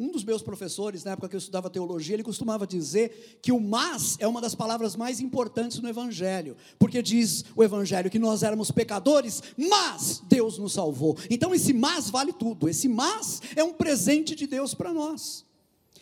[0.00, 3.60] Um dos meus professores, na época que eu estudava teologia, ele costumava dizer que o
[3.60, 8.42] mas é uma das palavras mais importantes no Evangelho, porque diz o Evangelho que nós
[8.42, 11.18] éramos pecadores, mas Deus nos salvou.
[11.28, 15.44] Então esse mas vale tudo, esse mas é um presente de Deus para nós.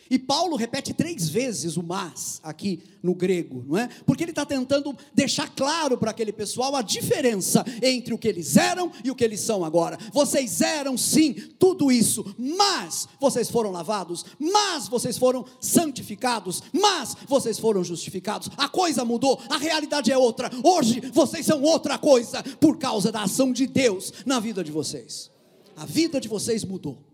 [0.09, 3.87] E Paulo repete três vezes o mas aqui no grego, não é?
[4.05, 8.57] Porque ele está tentando deixar claro para aquele pessoal a diferença entre o que eles
[8.57, 9.97] eram e o que eles são agora.
[10.11, 17.59] Vocês eram sim tudo isso, mas vocês foram lavados, mas vocês foram santificados, mas vocês
[17.59, 18.49] foram justificados.
[18.57, 20.49] A coisa mudou, a realidade é outra.
[20.63, 25.29] Hoje vocês são outra coisa por causa da ação de Deus na vida de vocês.
[25.75, 27.08] A vida de vocês mudou.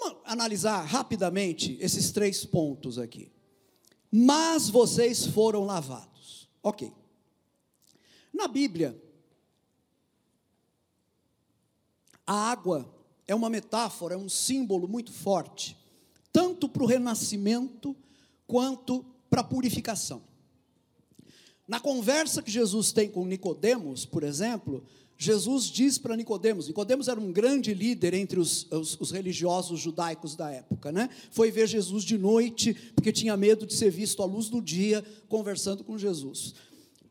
[0.00, 3.30] Vamos analisar rapidamente esses três pontos aqui.
[4.10, 6.48] Mas vocês foram lavados.
[6.62, 6.92] Ok.
[8.32, 9.00] Na Bíblia,
[12.26, 12.94] a água
[13.26, 15.76] é uma metáfora, é um símbolo muito forte,
[16.32, 17.96] tanto para o renascimento
[18.46, 20.22] quanto para a purificação.
[21.66, 24.82] Na conversa que Jesus tem com Nicodemos, por exemplo,
[25.20, 30.36] Jesus diz para Nicodemos, Nicodemos era um grande líder entre os, os, os, religiosos judaicos
[30.36, 31.10] da época, né?
[31.32, 35.04] Foi ver Jesus de noite, porque tinha medo de ser visto à luz do dia,
[35.28, 36.54] conversando com Jesus.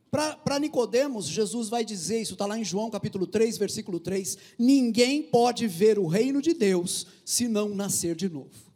[0.10, 5.22] Para Nicodemos, Jesus vai dizer, isso está lá em João capítulo 3, versículo 3: ninguém
[5.22, 8.72] pode ver o reino de Deus se não nascer de novo.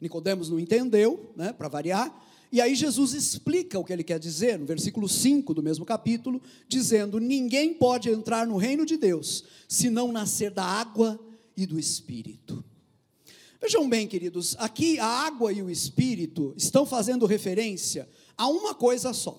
[0.00, 4.58] Nicodemos não entendeu, né, para variar, e aí Jesus explica o que ele quer dizer,
[4.58, 9.90] no versículo 5 do mesmo capítulo, dizendo: Ninguém pode entrar no reino de Deus se
[9.90, 11.20] não nascer da água
[11.56, 12.64] e do Espírito.
[13.60, 19.12] Vejam bem, queridos, aqui a água e o Espírito estão fazendo referência a uma coisa
[19.12, 19.38] só: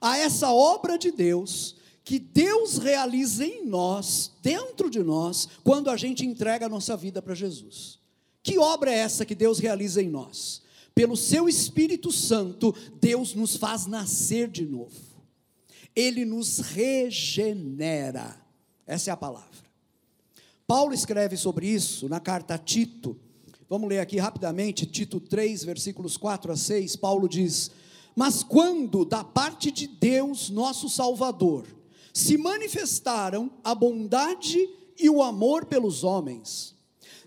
[0.00, 5.96] a essa obra de Deus que Deus realiza em nós, dentro de nós, quando a
[5.96, 7.98] gente entrega a nossa vida para Jesus.
[8.42, 10.62] Que obra é essa que Deus realiza em nós?
[10.94, 15.10] Pelo seu Espírito Santo, Deus nos faz nascer de novo.
[15.94, 18.36] Ele nos regenera.
[18.86, 19.48] Essa é a palavra.
[20.66, 23.16] Paulo escreve sobre isso na carta a Tito.
[23.68, 26.96] Vamos ler aqui rapidamente, Tito 3, versículos 4 a 6.
[26.96, 27.70] Paulo diz:
[28.14, 31.66] Mas quando da parte de Deus, nosso Salvador,
[32.12, 34.58] se manifestaram a bondade
[34.98, 36.74] e o amor pelos homens,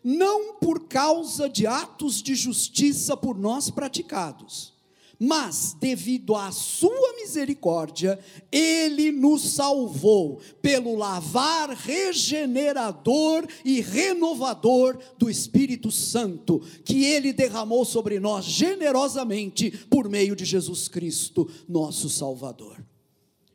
[0.04, 4.74] não por causa de atos de justiça por nós praticados,
[5.20, 8.20] mas devido à sua misericórdia,
[8.52, 18.20] ele nos salvou pelo lavar regenerador e renovador do Espírito Santo, que ele derramou sobre
[18.20, 22.84] nós generosamente por meio de Jesus Cristo, nosso Salvador.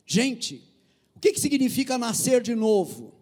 [0.07, 0.63] Gente,
[1.15, 3.18] o que, que significa nascer de novo?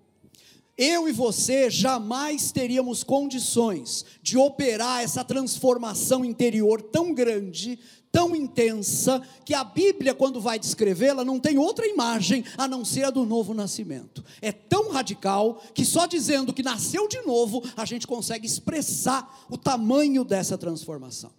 [0.77, 7.79] Eu e você jamais teríamos condições de operar essa transformação interior tão grande,
[8.11, 13.05] tão intensa, que a Bíblia, quando vai descrevê-la, não tem outra imagem a não ser
[13.05, 14.23] a do novo nascimento.
[14.41, 19.57] É tão radical que só dizendo que nasceu de novo, a gente consegue expressar o
[19.57, 21.31] tamanho dessa transformação.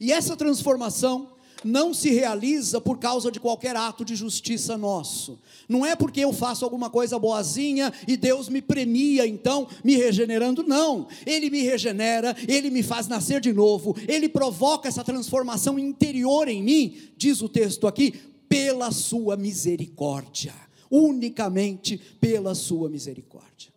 [0.00, 1.33] E essa transformação
[1.64, 5.38] não se realiza por causa de qualquer ato de justiça nosso.
[5.68, 10.62] Não é porque eu faço alguma coisa boazinha e Deus me premia, então, me regenerando.
[10.62, 11.08] Não.
[11.26, 16.62] Ele me regenera, ele me faz nascer de novo, ele provoca essa transformação interior em
[16.62, 18.12] mim, diz o texto aqui,
[18.48, 20.54] pela sua misericórdia.
[20.90, 23.72] Unicamente pela sua misericórdia.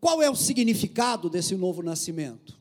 [0.00, 2.55] Qual é o significado desse novo nascimento?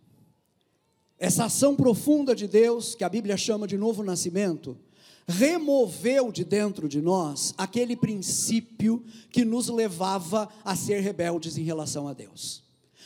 [1.17, 4.77] Essa ação profunda de Deus, que a Bíblia chama de novo nascimento,
[5.27, 12.07] removeu de dentro de nós aquele princípio que nos levava a ser rebeldes em relação
[12.07, 12.63] a Deus.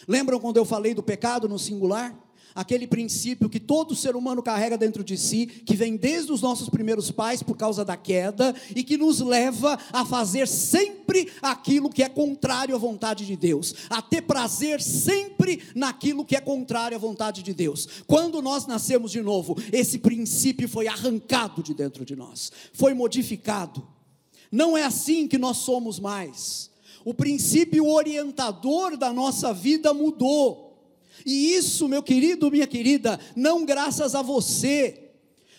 [0.08, 2.18] Lembram quando eu falei do pecado no singular?
[2.54, 6.70] Aquele princípio que todo ser humano carrega dentro de si, que vem desde os nossos
[6.70, 12.04] primeiros pais por causa da queda e que nos leva a fazer sempre aquilo que
[12.04, 17.00] é contrário à vontade de Deus, a ter prazer sempre naquilo que é contrário à
[17.00, 17.88] vontade de Deus.
[18.08, 23.88] Quando nós nascemos de novo, esse princípio foi arrancado de dentro de nós, foi modificado.
[24.52, 26.70] Não é assim que nós somos mais.
[27.06, 30.69] O princípio orientador da nossa vida mudou.
[31.26, 35.10] E isso, meu querido, minha querida, não graças a você,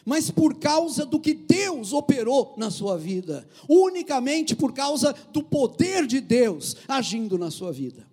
[0.04, 6.06] mas por causa do que Deus operou na sua vida, unicamente por causa do poder
[6.06, 8.08] de Deus agindo na sua vida.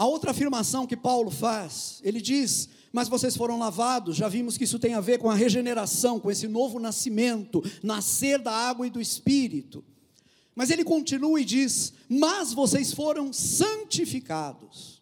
[0.00, 4.64] A outra afirmação que Paulo faz, ele diz: Mas vocês foram lavados, já vimos que
[4.64, 8.90] isso tem a ver com a regeneração, com esse novo nascimento, nascer da água e
[8.90, 9.84] do espírito.
[10.54, 14.99] Mas ele continua e diz: Mas vocês foram santificados.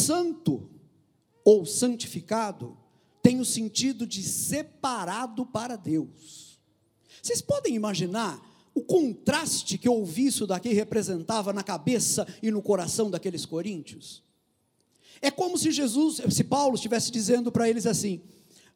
[0.00, 0.68] Santo
[1.44, 2.76] ou santificado
[3.22, 6.58] tem o sentido de separado para Deus.
[7.22, 8.40] Vocês podem imaginar
[8.74, 14.22] o contraste que eu ouvi isso daqui representava na cabeça e no coração daqueles coríntios?
[15.20, 18.22] É como se Jesus, se Paulo estivesse dizendo para eles assim: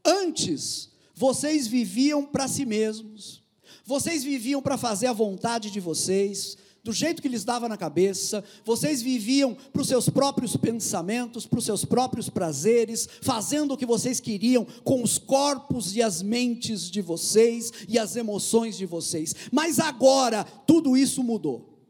[0.04, 3.42] antes vocês viviam para si mesmos,
[3.84, 8.44] vocês viviam para fazer a vontade de vocês, do jeito que lhes dava na cabeça,
[8.62, 13.86] vocês viviam para os seus próprios pensamentos, para os seus próprios prazeres, fazendo o que
[13.86, 19.34] vocês queriam com os corpos e as mentes de vocês e as emoções de vocês.
[19.50, 21.80] Mas agora tudo isso mudou.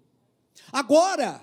[0.73, 1.41] Agora,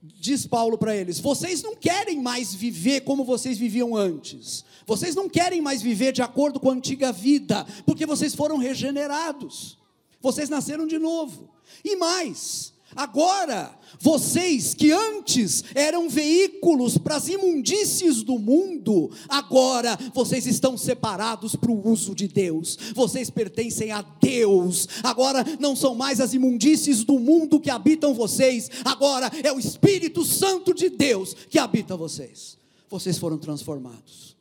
[0.00, 4.64] diz Paulo para eles: vocês não querem mais viver como vocês viviam antes.
[4.86, 9.79] Vocês não querem mais viver de acordo com a antiga vida, porque vocês foram regenerados.
[10.20, 11.48] Vocês nasceram de novo.
[11.84, 20.46] E mais, agora, vocês que antes eram veículos para as imundícies do mundo, agora vocês
[20.46, 26.20] estão separados para o uso de Deus, vocês pertencem a Deus, agora não são mais
[26.20, 31.58] as imundícies do mundo que habitam vocês, agora é o Espírito Santo de Deus que
[31.58, 32.58] habita vocês.
[32.88, 34.36] Vocês foram transformados.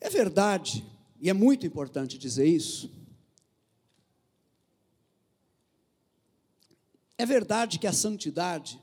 [0.00, 0.84] É verdade,
[1.20, 2.97] e é muito importante dizer isso,
[7.18, 8.80] É verdade que a santidade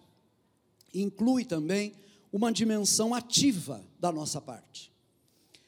[0.93, 1.93] inclui também
[2.31, 4.91] uma dimensão ativa da nossa parte.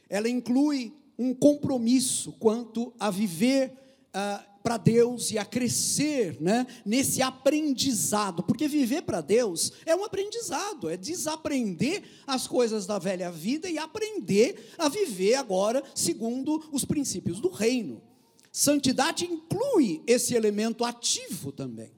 [0.10, 3.72] Ela inclui um compromisso quanto a viver
[4.14, 10.04] ah, para Deus e a crescer né, nesse aprendizado, porque viver para Deus é um
[10.04, 16.84] aprendizado, é desaprender as coisas da velha vida e aprender a viver agora segundo os
[16.84, 18.02] princípios do reino.
[18.52, 21.97] Santidade inclui esse elemento ativo também.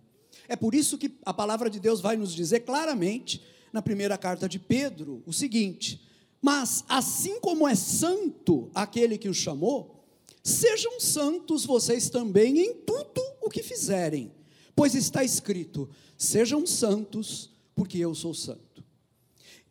[0.49, 3.39] É por isso que a palavra de Deus vai nos dizer claramente,
[3.71, 6.01] na primeira carta de Pedro, o seguinte:
[6.41, 10.03] Mas assim como é santo aquele que o chamou,
[10.43, 14.31] sejam santos vocês também em tudo o que fizerem,
[14.75, 18.83] pois está escrito: Sejam santos, porque eu sou santo.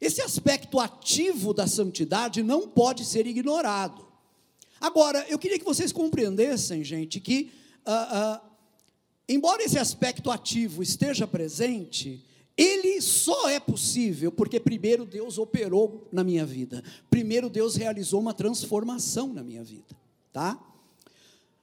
[0.00, 4.06] Esse aspecto ativo da santidade não pode ser ignorado.
[4.80, 7.50] Agora, eu queria que vocês compreendessem, gente, que
[7.84, 8.47] uh, uh,
[9.28, 12.24] embora esse aspecto ativo esteja presente,
[12.56, 16.82] ele só é possível porque primeiro Deus operou na minha vida.
[17.08, 19.96] Primeiro Deus realizou uma transformação na minha vida,
[20.32, 20.58] tá?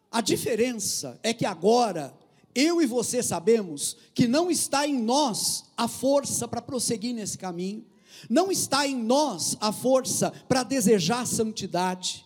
[0.09, 2.13] A diferença é que agora
[2.55, 7.83] eu e você sabemos que não está em nós a força para prosseguir nesse caminho,
[8.29, 12.25] não está em nós a força para desejar santidade.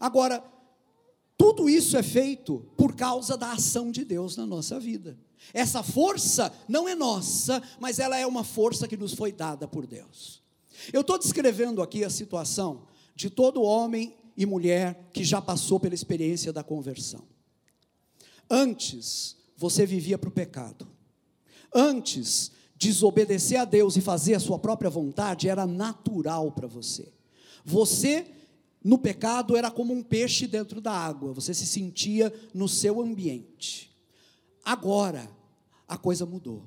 [0.00, 0.42] Agora,
[1.38, 5.16] Tudo isso é feito por causa da ação de Deus na nossa vida.
[5.54, 9.86] Essa força não é nossa, mas ela é uma força que nos foi dada por
[9.86, 10.42] Deus.
[10.92, 15.94] Eu estou descrevendo aqui a situação de todo homem e mulher que já passou pela
[15.94, 17.22] experiência da conversão.
[18.50, 20.88] Antes, você vivia para o pecado.
[21.72, 27.12] Antes, desobedecer a Deus e fazer a sua própria vontade era natural para você.
[27.64, 28.26] Você
[28.88, 33.94] no pecado era como um peixe dentro da água, você se sentia no seu ambiente.
[34.64, 35.30] Agora,
[35.86, 36.66] a coisa mudou.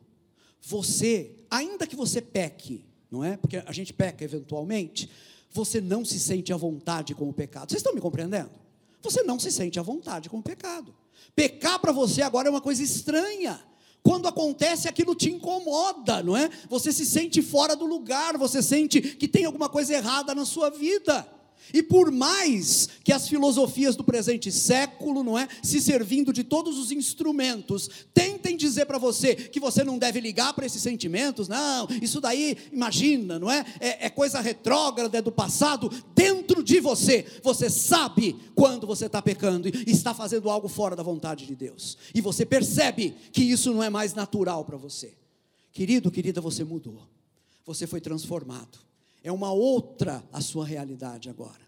[0.62, 3.38] Você, ainda que você peque, não é?
[3.38, 5.10] Porque a gente peca eventualmente,
[5.50, 7.72] você não se sente à vontade com o pecado.
[7.72, 8.52] Vocês estão me compreendendo?
[9.02, 10.94] Você não se sente à vontade com o pecado.
[11.36, 13.60] Pecar para você agora é uma coisa estranha.
[14.04, 16.52] Quando acontece, aquilo te incomoda, não é?
[16.70, 20.70] Você se sente fora do lugar, você sente que tem alguma coisa errada na sua
[20.70, 21.41] vida.
[21.74, 26.78] E por mais que as filosofias do presente século, não é, se servindo de todos
[26.78, 31.88] os instrumentos, tentem dizer para você que você não deve ligar para esses sentimentos, não,
[32.02, 33.66] isso daí, imagina, não é?
[33.80, 34.08] é?
[34.08, 39.68] É coisa retrógrada, é do passado, dentro de você, você sabe quando você está pecando
[39.68, 43.84] e está fazendo algo fora da vontade de Deus, e você percebe que isso não
[43.84, 45.14] é mais natural para você.
[45.72, 47.08] Querido, querida, você mudou,
[47.66, 48.91] você foi transformado
[49.24, 51.62] é uma outra a sua realidade agora.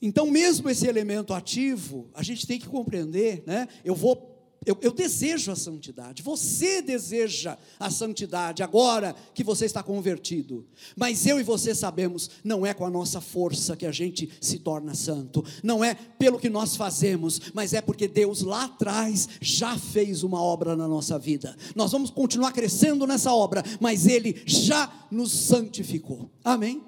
[0.00, 3.68] Então, mesmo esse elemento ativo, a gente tem que compreender, né?
[3.84, 4.31] Eu vou
[4.64, 11.26] eu, eu, desejo a santidade, você deseja a santidade agora que você está convertido, mas
[11.26, 14.94] eu e você sabemos, não é com a nossa força que a gente se torna
[14.94, 20.22] santo, não é pelo que nós fazemos, mas é porque Deus lá atrás já fez
[20.22, 21.56] uma obra na nossa vida.
[21.74, 26.82] Nós vamos continuar crescendo nessa obra, mas Ele já nos santificou, amém?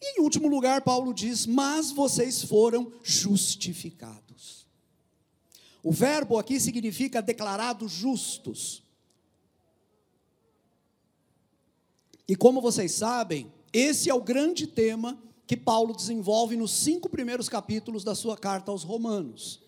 [0.00, 4.27] E em último lugar, Paulo diz: Mas vocês foram justificados.
[5.82, 8.82] O verbo aqui significa declarados justos.
[12.26, 17.48] E como vocês sabem, esse é o grande tema que Paulo desenvolve nos cinco primeiros
[17.48, 19.62] capítulos da sua carta aos Romanos.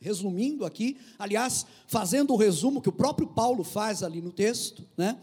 [0.00, 5.20] Resumindo aqui, aliás, fazendo o resumo que o próprio Paulo faz ali no texto, né?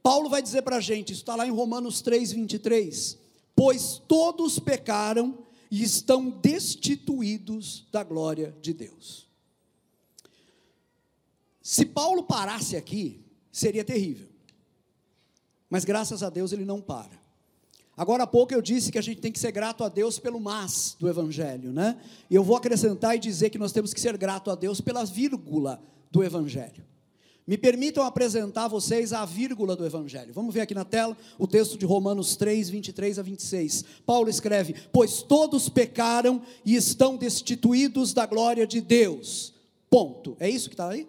[0.00, 3.18] Paulo vai dizer para a gente, isso está lá em Romanos 3, 23,
[3.56, 5.43] pois todos pecaram
[5.74, 9.26] e estão destituídos da glória de Deus.
[11.60, 14.28] Se Paulo parasse aqui, seria terrível.
[15.68, 17.20] Mas graças a Deus ele não para.
[17.96, 20.38] Agora há pouco eu disse que a gente tem que ser grato a Deus pelo
[20.38, 22.00] mas do Evangelho, né?
[22.30, 25.04] E eu vou acrescentar e dizer que nós temos que ser grato a Deus pela
[25.04, 26.84] vírgula do Evangelho.
[27.46, 30.32] Me permitam apresentar a vocês a vírgula do Evangelho.
[30.32, 33.84] Vamos ver aqui na tela o texto de Romanos 3, 23 a 26.
[34.06, 39.52] Paulo escreve: Pois todos pecaram e estão destituídos da glória de Deus.
[39.90, 40.36] Ponto.
[40.40, 41.06] É isso que está aí?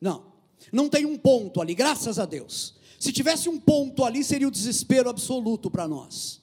[0.00, 0.32] Não.
[0.72, 2.74] Não tem um ponto ali, graças a Deus.
[2.98, 6.40] Se tivesse um ponto ali, seria o desespero absoluto para nós.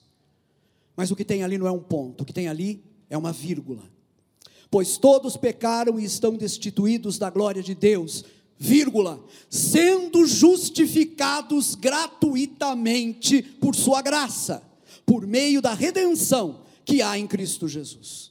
[0.96, 3.32] Mas o que tem ali não é um ponto, o que tem ali é uma
[3.32, 3.82] vírgula.
[4.70, 8.24] Pois todos pecaram e estão destituídos da glória de Deus
[8.62, 14.62] vírgula, sendo justificados gratuitamente por sua graça,
[15.04, 18.30] por meio da redenção que há em Cristo Jesus.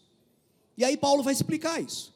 [0.77, 2.15] E aí Paulo vai explicar isso.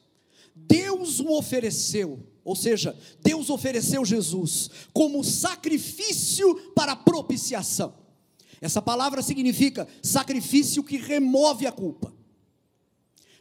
[0.54, 7.94] Deus o ofereceu, ou seja, Deus ofereceu Jesus como sacrifício para propiciação.
[8.62, 12.14] Essa palavra significa sacrifício que remove a culpa.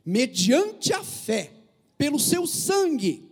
[0.06, 1.54] Mediante a fé,
[1.98, 3.25] pelo seu sangue,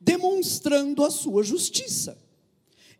[0.00, 2.18] demonstrando a sua justiça.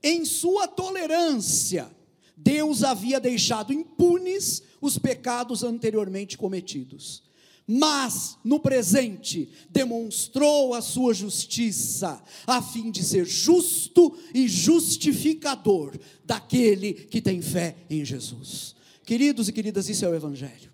[0.02, 1.90] Em sua tolerância,
[2.36, 7.22] Deus havia deixado impunes os pecados anteriormente cometidos.
[7.70, 16.94] Mas, no presente, demonstrou a sua justiça, a fim de ser justo e justificador daquele
[16.94, 18.74] que tem fé em Jesus.
[19.04, 20.72] Queridos e queridas, isso é o Evangelho.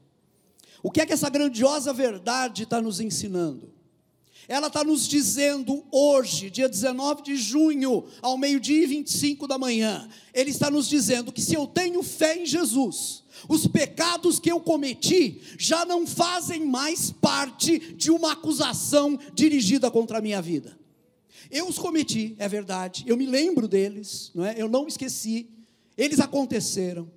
[0.84, 3.73] O que é que essa grandiosa verdade está nos ensinando?
[4.46, 10.08] Ela está nos dizendo hoje, dia 19 de junho, ao meio-dia e 25 da manhã,
[10.34, 14.60] Ele está nos dizendo que se eu tenho fé em Jesus, os pecados que eu
[14.60, 20.78] cometi já não fazem mais parte de uma acusação dirigida contra a minha vida.
[21.50, 24.54] Eu os cometi, é verdade, eu me lembro deles, não é?
[24.56, 25.48] eu não esqueci,
[25.96, 27.10] eles aconteceram.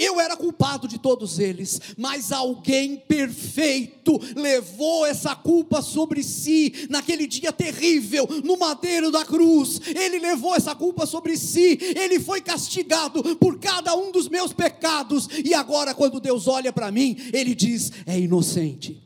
[0.00, 7.26] Eu era culpado de todos eles, mas alguém perfeito levou essa culpa sobre si naquele
[7.26, 9.78] dia terrível, no madeiro da cruz.
[9.94, 15.28] Ele levou essa culpa sobre si, ele foi castigado por cada um dos meus pecados,
[15.44, 19.02] e agora, quando Deus olha para mim, ele diz: é inocente.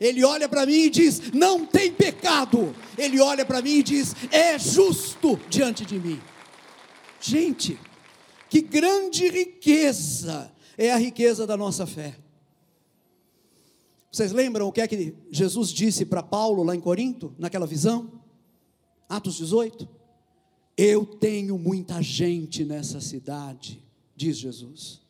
[0.00, 2.74] Ele olha para mim e diz: não tem pecado.
[2.98, 6.20] Ele olha para mim e diz: é justo diante de mim.
[7.20, 7.78] Gente,
[8.50, 12.18] que grande riqueza é a riqueza da nossa fé.
[14.10, 18.10] Vocês lembram o que é que Jesus disse para Paulo lá em Corinto, naquela visão?
[19.08, 19.88] Atos 18.
[20.76, 23.80] Eu tenho muita gente nessa cidade,
[24.16, 25.00] diz Jesus.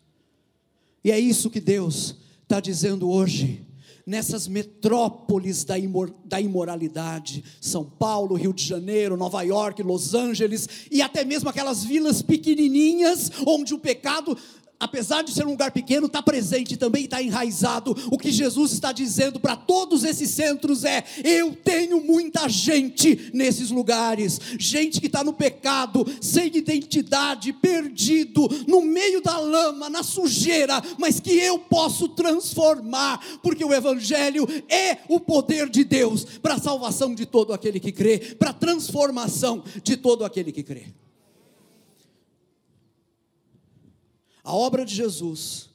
[1.03, 3.66] E é isso que Deus está dizendo hoje
[4.11, 10.69] nessas metrópoles da, imor da imoralidade, São Paulo, Rio de Janeiro, Nova York, Los Angeles,
[10.91, 14.37] e até mesmo aquelas vilas pequenininhas, onde o pecado
[14.81, 17.95] apesar de ser um lugar pequeno, está presente também, está enraizado.
[18.11, 23.70] O que Jesus está dizendo para todos esses centros é: eu tenho muita gente nesses
[23.70, 30.83] lugares, gente que está no pecado, sem identidade, perdido, no meio da lama, na sujeira,
[30.99, 36.61] mas que eu posso transformar, porque o Evangelho é o poder de Deus para a
[36.61, 40.87] salvação de todo aquele que crê, para a transformação de todo aquele que crê.
[44.43, 45.70] A obra de Jesus,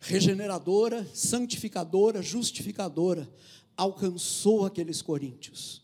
[0.00, 3.28] regeneradora, santificadora, justificadora,
[3.76, 5.82] alcançou aqueles coríntios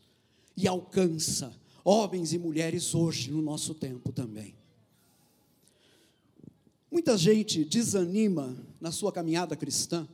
[0.57, 1.53] e alcança
[1.85, 4.55] homens e mulheres hoje no nosso tempo também.
[6.91, 10.09] Muita gente desanima na sua caminhada cristã.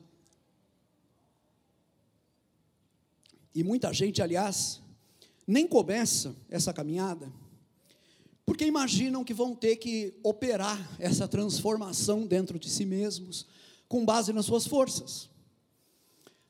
[3.54, 4.82] E muita gente, aliás,
[5.46, 7.32] nem começa essa caminhada
[8.46, 13.44] porque imaginam que vão ter que operar essa transformação dentro de si mesmos,
[13.88, 15.28] com base nas suas forças.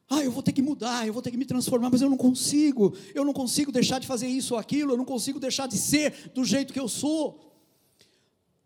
[0.09, 2.17] Ah, eu vou ter que mudar, eu vou ter que me transformar, mas eu não
[2.19, 5.77] consigo, eu não consigo deixar de fazer isso ou aquilo, eu não consigo deixar de
[5.79, 7.43] ser do jeito que eu sou.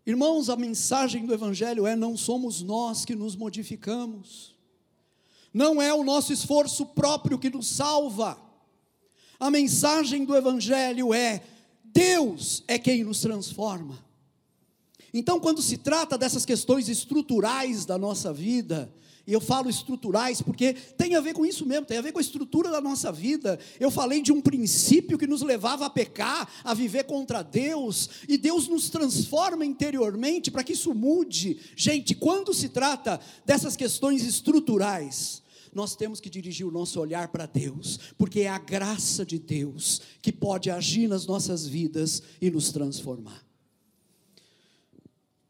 [0.05, 4.55] Irmãos, a mensagem do Evangelho é: não somos nós que nos modificamos,
[5.53, 8.37] não é o nosso esforço próprio que nos salva.
[9.39, 11.41] A mensagem do Evangelho é:
[11.93, 13.99] Deus é quem nos transforma.
[15.13, 18.91] Então, quando se trata dessas questões estruturais da nossa vida,
[19.27, 22.17] e eu falo estruturais porque tem a ver com isso mesmo, tem a ver com
[22.17, 23.59] a estrutura da nossa vida.
[23.79, 28.37] Eu falei de um princípio que nos levava a pecar, a viver contra Deus, e
[28.37, 31.59] Deus nos transforma interiormente para que isso mude.
[31.75, 35.40] Gente, quando se trata dessas questões estruturais,
[35.73, 40.01] nós temos que dirigir o nosso olhar para Deus, porque é a graça de Deus
[40.21, 43.45] que pode agir nas nossas vidas e nos transformar.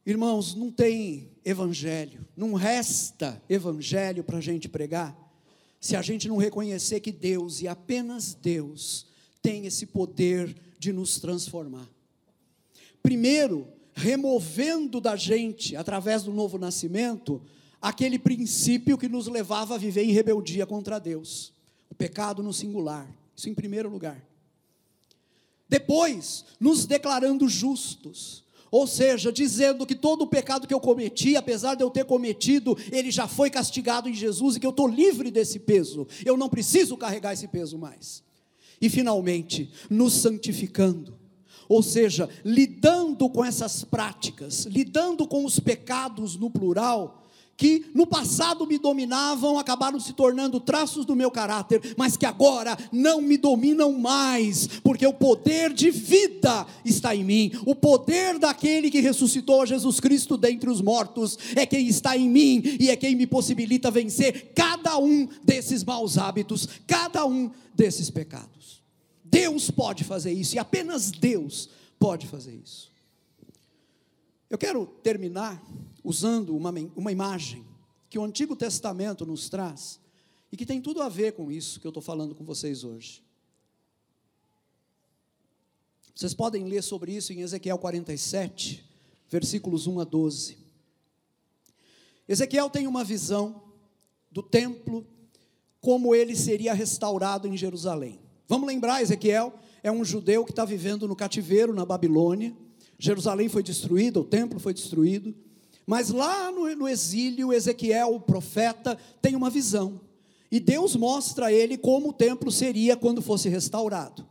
[0.06, 5.18] Irmãos, não tem evangelho, não resta evangelho para a gente pregar,
[5.80, 9.08] se a gente não reconhecer que Deus e apenas Deus
[9.42, 11.90] tem esse poder de nos transformar.
[13.02, 17.42] Primeiro, removendo da gente, através do novo nascimento,
[17.82, 21.52] aquele princípio que nos levava a viver em rebeldia contra Deus.
[21.90, 24.22] O pecado no singular, isso em primeiro lugar.
[25.68, 31.76] Depois, nos declarando justos, ou seja, dizendo que todo o pecado que eu cometi, apesar
[31.76, 35.32] de eu ter cometido, ele já foi castigado em Jesus e que eu estou livre
[35.32, 38.24] desse peso, eu não preciso carregar esse peso mais.
[38.80, 41.20] E finalmente, nos santificando,
[41.68, 47.21] ou seja, lidando com essas práticas, lidando com os pecados no plural,
[47.58, 52.78] que no passado me dominavam, acabaram se tornando traços do meu caráter, mas que agora
[52.92, 58.90] não me dominam mais, porque o poder de vida está em mim, o poder daquele
[58.90, 63.16] que ressuscitou Jesus Cristo dentre os mortos é quem está em mim e é quem
[63.16, 68.82] me possibilita vencer cada um desses maus hábitos, cada um desses pecados.
[69.24, 72.92] Deus pode fazer isso e apenas Deus pode fazer isso.
[74.50, 75.64] Eu quero terminar
[76.04, 77.66] usando uma, uma imagem
[78.10, 80.00] que o Antigo Testamento nos traz
[80.52, 83.24] e que tem tudo a ver com isso que eu estou falando com vocês hoje.
[86.14, 88.86] Vocês podem ler sobre isso em Ezequiel 47,
[89.30, 90.58] versículos 1 a 12.
[92.28, 93.64] Ezequiel tem uma visão
[94.30, 95.08] do templo,
[95.80, 98.20] como ele seria restaurado em Jerusalém.
[98.48, 102.56] Vamos lembrar, Ezequiel é um judeu que está vivendo no cativeiro na Babilônia.
[103.00, 105.34] Jerusalém foi destruída, o templo foi destruído.
[105.86, 110.00] Mas lá no, no exílio, Ezequiel, o profeta, tem uma visão.
[110.52, 114.28] E Deus mostra a ele como o templo seria quando fosse restaurado.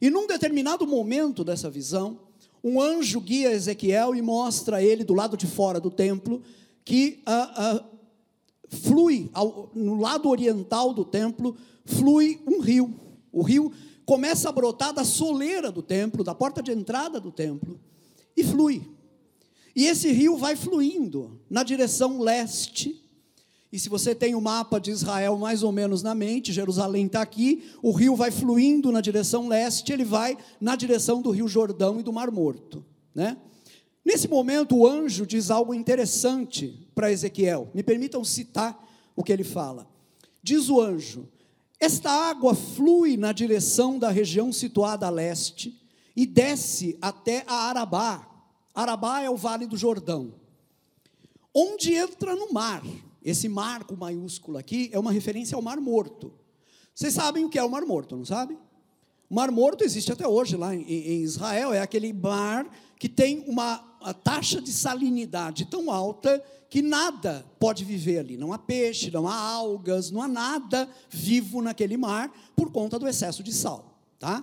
[0.00, 2.18] E num determinado momento dessa visão,
[2.64, 6.42] um anjo guia Ezequiel e mostra a ele do lado de fora do templo
[6.84, 7.84] que ah, ah,
[8.68, 12.94] flui, ao, no lado oriental do templo, flui um rio.
[13.30, 13.72] O rio
[14.04, 17.78] começa a brotar da soleira do templo, da porta de entrada do templo,
[18.36, 18.82] e flui.
[19.74, 22.98] E esse rio vai fluindo na direção leste,
[23.72, 27.22] E se você tem o mapa de Israel mais ou menos na mente, Jerusalém está
[27.22, 31.98] aqui, o rio vai fluindo na direção leste, ele vai na direção do rio Jordão
[31.98, 32.84] e do Mar Morto.
[33.14, 33.34] Né?
[34.04, 37.70] Nesse momento, o anjo diz algo interessante para Ezequiel.
[37.72, 38.78] Me permitam citar
[39.16, 39.88] o que ele fala.
[40.42, 41.26] Diz o anjo:
[41.80, 45.80] Esta água flui na direção da região situada a leste
[46.16, 48.28] e desce até a Arabá.
[48.74, 50.34] Arabá é o vale do Jordão,
[51.54, 52.82] onde entra no mar.
[53.22, 56.32] Esse mar com maiúsculo aqui é uma referência ao Mar Morto.
[56.94, 58.58] Vocês sabem o que é o Mar Morto, não sabem?
[59.30, 62.68] O Mar Morto existe até hoje lá em, em Israel, é aquele mar
[62.98, 63.78] que tem uma
[64.22, 68.36] taxa de salinidade tão alta que nada pode viver ali.
[68.36, 73.06] Não há peixe, não há algas, não há nada vivo naquele mar por conta do
[73.06, 74.42] excesso de sal, tá?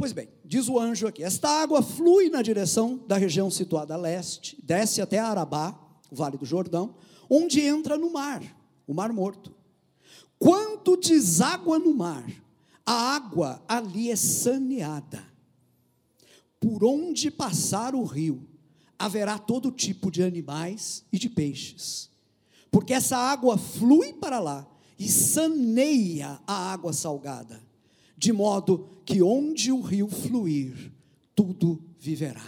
[0.00, 3.98] Pois bem, diz o anjo aqui: esta água flui na direção da região situada a
[3.98, 5.78] leste, desce até Arabá,
[6.10, 6.94] o Vale do Jordão,
[7.28, 8.42] onde entra no mar,
[8.86, 9.54] o Mar Morto.
[10.38, 12.24] Quando deságua no mar,
[12.86, 15.22] a água ali é saneada.
[16.58, 18.48] Por onde passar o rio,
[18.98, 22.08] haverá todo tipo de animais e de peixes,
[22.70, 24.66] porque essa água flui para lá
[24.98, 27.68] e saneia a água salgada,
[28.20, 30.92] de modo que onde o rio fluir,
[31.34, 32.46] tudo viverá.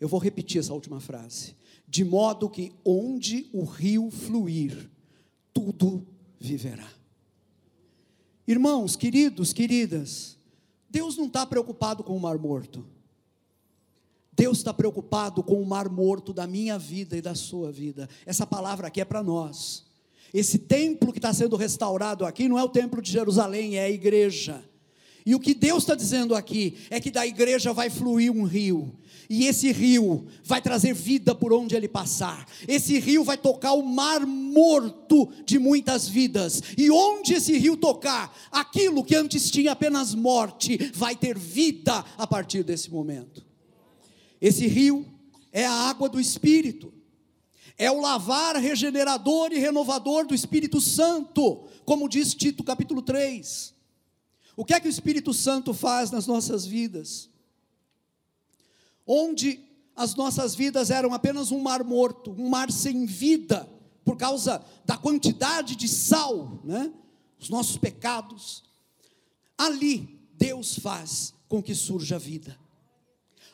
[0.00, 1.54] Eu vou repetir essa última frase
[1.86, 4.90] de modo que onde o rio fluir,
[5.52, 6.04] tudo
[6.38, 6.88] viverá.
[8.46, 10.36] Irmãos, queridos, queridas,
[10.88, 12.84] Deus não está preocupado com o mar morto.
[14.32, 18.08] Deus está preocupado com o mar morto da minha vida e da sua vida.
[18.26, 19.84] Essa palavra aqui é para nós.
[20.32, 23.90] Esse templo que está sendo restaurado aqui não é o templo de Jerusalém, é a
[23.90, 24.64] igreja.
[25.24, 28.92] E o que Deus está dizendo aqui é que da igreja vai fluir um rio,
[29.32, 32.48] e esse rio vai trazer vida por onde ele passar.
[32.66, 36.60] Esse rio vai tocar o mar morto de muitas vidas.
[36.76, 42.26] E onde esse rio tocar, aquilo que antes tinha apenas morte, vai ter vida a
[42.26, 43.46] partir desse momento.
[44.40, 45.06] Esse rio
[45.52, 46.92] é a água do Espírito,
[47.78, 53.79] é o lavar regenerador e renovador do Espírito Santo, como diz Tito capítulo 3.
[54.60, 57.30] O que é que o Espírito Santo faz nas nossas vidas?
[59.12, 59.58] onde
[59.96, 63.68] as nossas vidas eram apenas um mar morto, um mar sem vida,
[64.04, 66.92] por causa da quantidade de sal, né?
[67.40, 68.62] os nossos pecados.
[69.58, 72.56] Ali, Deus faz com que surja vida.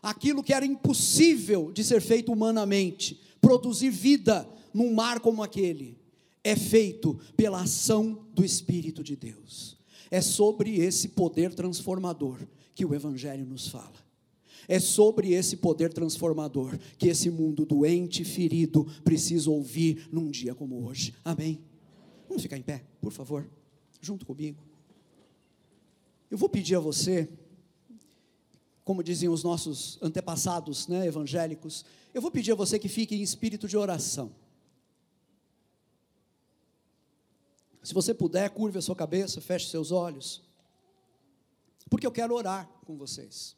[0.03, 5.99] Aquilo que era impossível de ser feito humanamente, produzir vida num mar como aquele,
[6.45, 9.76] é feito pela ação do Espírito de Deus.
[10.11, 12.39] É sobre esse poder transformador
[12.75, 14.07] que o Evangelho nos fala.
[14.69, 20.85] É sobre esse poder transformador que esse mundo doente, ferido, precisa ouvir num dia como
[20.85, 21.15] hoje.
[21.25, 21.61] Amém?
[22.29, 23.49] Vamos ficar em pé, por favor,
[24.01, 24.63] junto comigo.
[26.31, 27.29] Eu vou pedir a você,
[28.85, 33.23] como diziam os nossos antepassados né, evangélicos, eu vou pedir a você que fique em
[33.23, 34.33] espírito de oração.
[37.87, 40.43] Se você puder, curve a sua cabeça, feche seus olhos,
[41.89, 43.55] porque eu quero orar com vocês.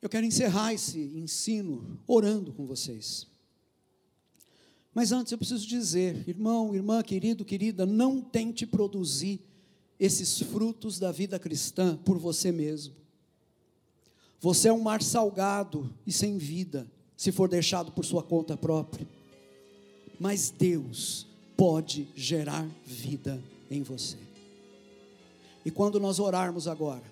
[0.00, 3.26] Eu quero encerrar esse ensino orando com vocês.
[4.94, 9.42] Mas antes eu preciso dizer, irmão, irmã, querido, querida, não tente produzir
[9.98, 12.94] esses frutos da vida cristã por você mesmo.
[14.40, 19.06] Você é um mar salgado e sem vida, se for deixado por sua conta própria.
[20.18, 21.28] Mas Deus
[21.60, 23.38] pode gerar vida
[23.70, 24.16] em você.
[25.62, 27.04] E quando nós orarmos agora,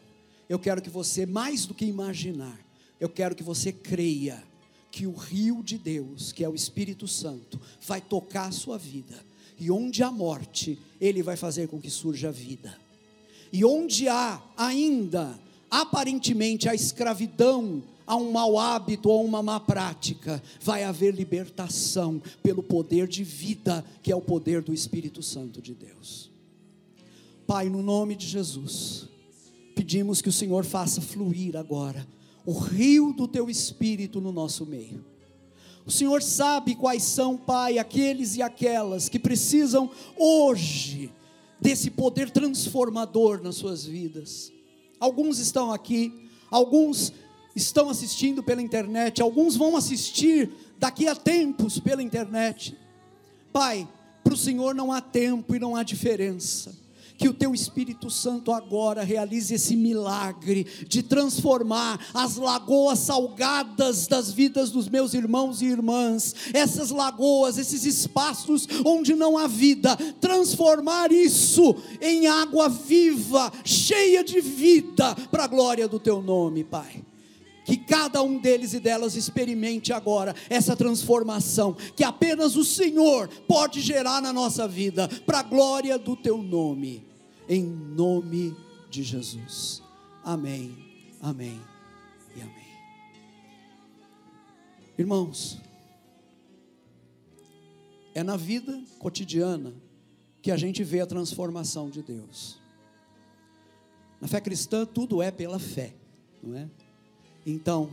[0.49, 2.59] eu quero que você, mais do que imaginar,
[2.99, 4.43] eu quero que você creia
[4.91, 9.23] que o rio de Deus, que é o Espírito Santo, vai tocar a sua vida.
[9.61, 12.75] E onde há morte, ele vai fazer com que surja vida.
[13.53, 15.39] E onde há ainda
[15.71, 22.63] aparentemente a escravidão a um mau hábito ou uma má prática, vai haver libertação pelo
[22.63, 26.31] poder de vida, que é o poder do Espírito Santo de Deus.
[27.47, 29.07] Pai, no nome de Jesus,
[29.75, 32.09] pedimos que o Senhor faça fluir agora
[32.47, 35.05] o rio do teu espírito no nosso meio.
[35.85, 41.13] O Senhor sabe quais são, Pai, aqueles e aquelas que precisam hoje
[41.61, 44.51] desse poder transformador nas suas vidas.
[44.99, 47.13] Alguns estão aqui, alguns
[47.63, 52.77] estão assistindo pela internet, alguns vão assistir daqui a tempos pela internet.
[53.53, 53.89] Pai,
[54.23, 56.77] para o Senhor não há tempo e não há diferença.
[57.17, 64.31] Que o teu Espírito Santo agora realize esse milagre de transformar as lagoas salgadas das
[64.31, 71.11] vidas dos meus irmãos e irmãs, essas lagoas, esses espaços onde não há vida, transformar
[71.11, 77.08] isso em água viva, cheia de vida, para a glória do teu nome, Pai
[77.69, 83.83] que cada um deles e delas experimente agora essa transformação que apenas o Senhor pode
[83.83, 87.07] gerar na nossa vida, para a glória do teu nome,
[87.47, 88.57] em nome
[88.89, 89.83] de Jesus.
[90.25, 90.75] Amém,
[91.21, 91.61] amém
[92.35, 92.55] e amém.
[94.97, 95.61] Irmãos,
[98.15, 99.75] é na vida cotidiana
[100.41, 102.59] que a gente vê a transformação de Deus.
[104.23, 105.95] Na fé cristã, tudo é pela fé,
[106.43, 106.67] não é?
[107.51, 107.89] Então,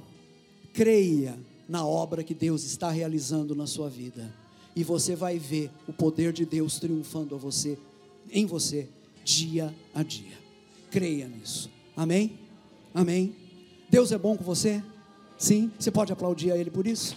[0.74, 4.34] creia na obra que Deus está realizando na sua vida,
[4.76, 7.78] e você vai ver o poder de Deus triunfando a você,
[8.30, 8.90] em você,
[9.24, 10.38] dia a dia.
[10.92, 11.70] Creia nisso.
[11.96, 12.38] Amém?
[12.94, 13.34] Amém.
[13.90, 14.84] Deus é bom com você?
[15.38, 15.72] Sim?
[15.80, 17.16] Você pode aplaudir a Ele por isso?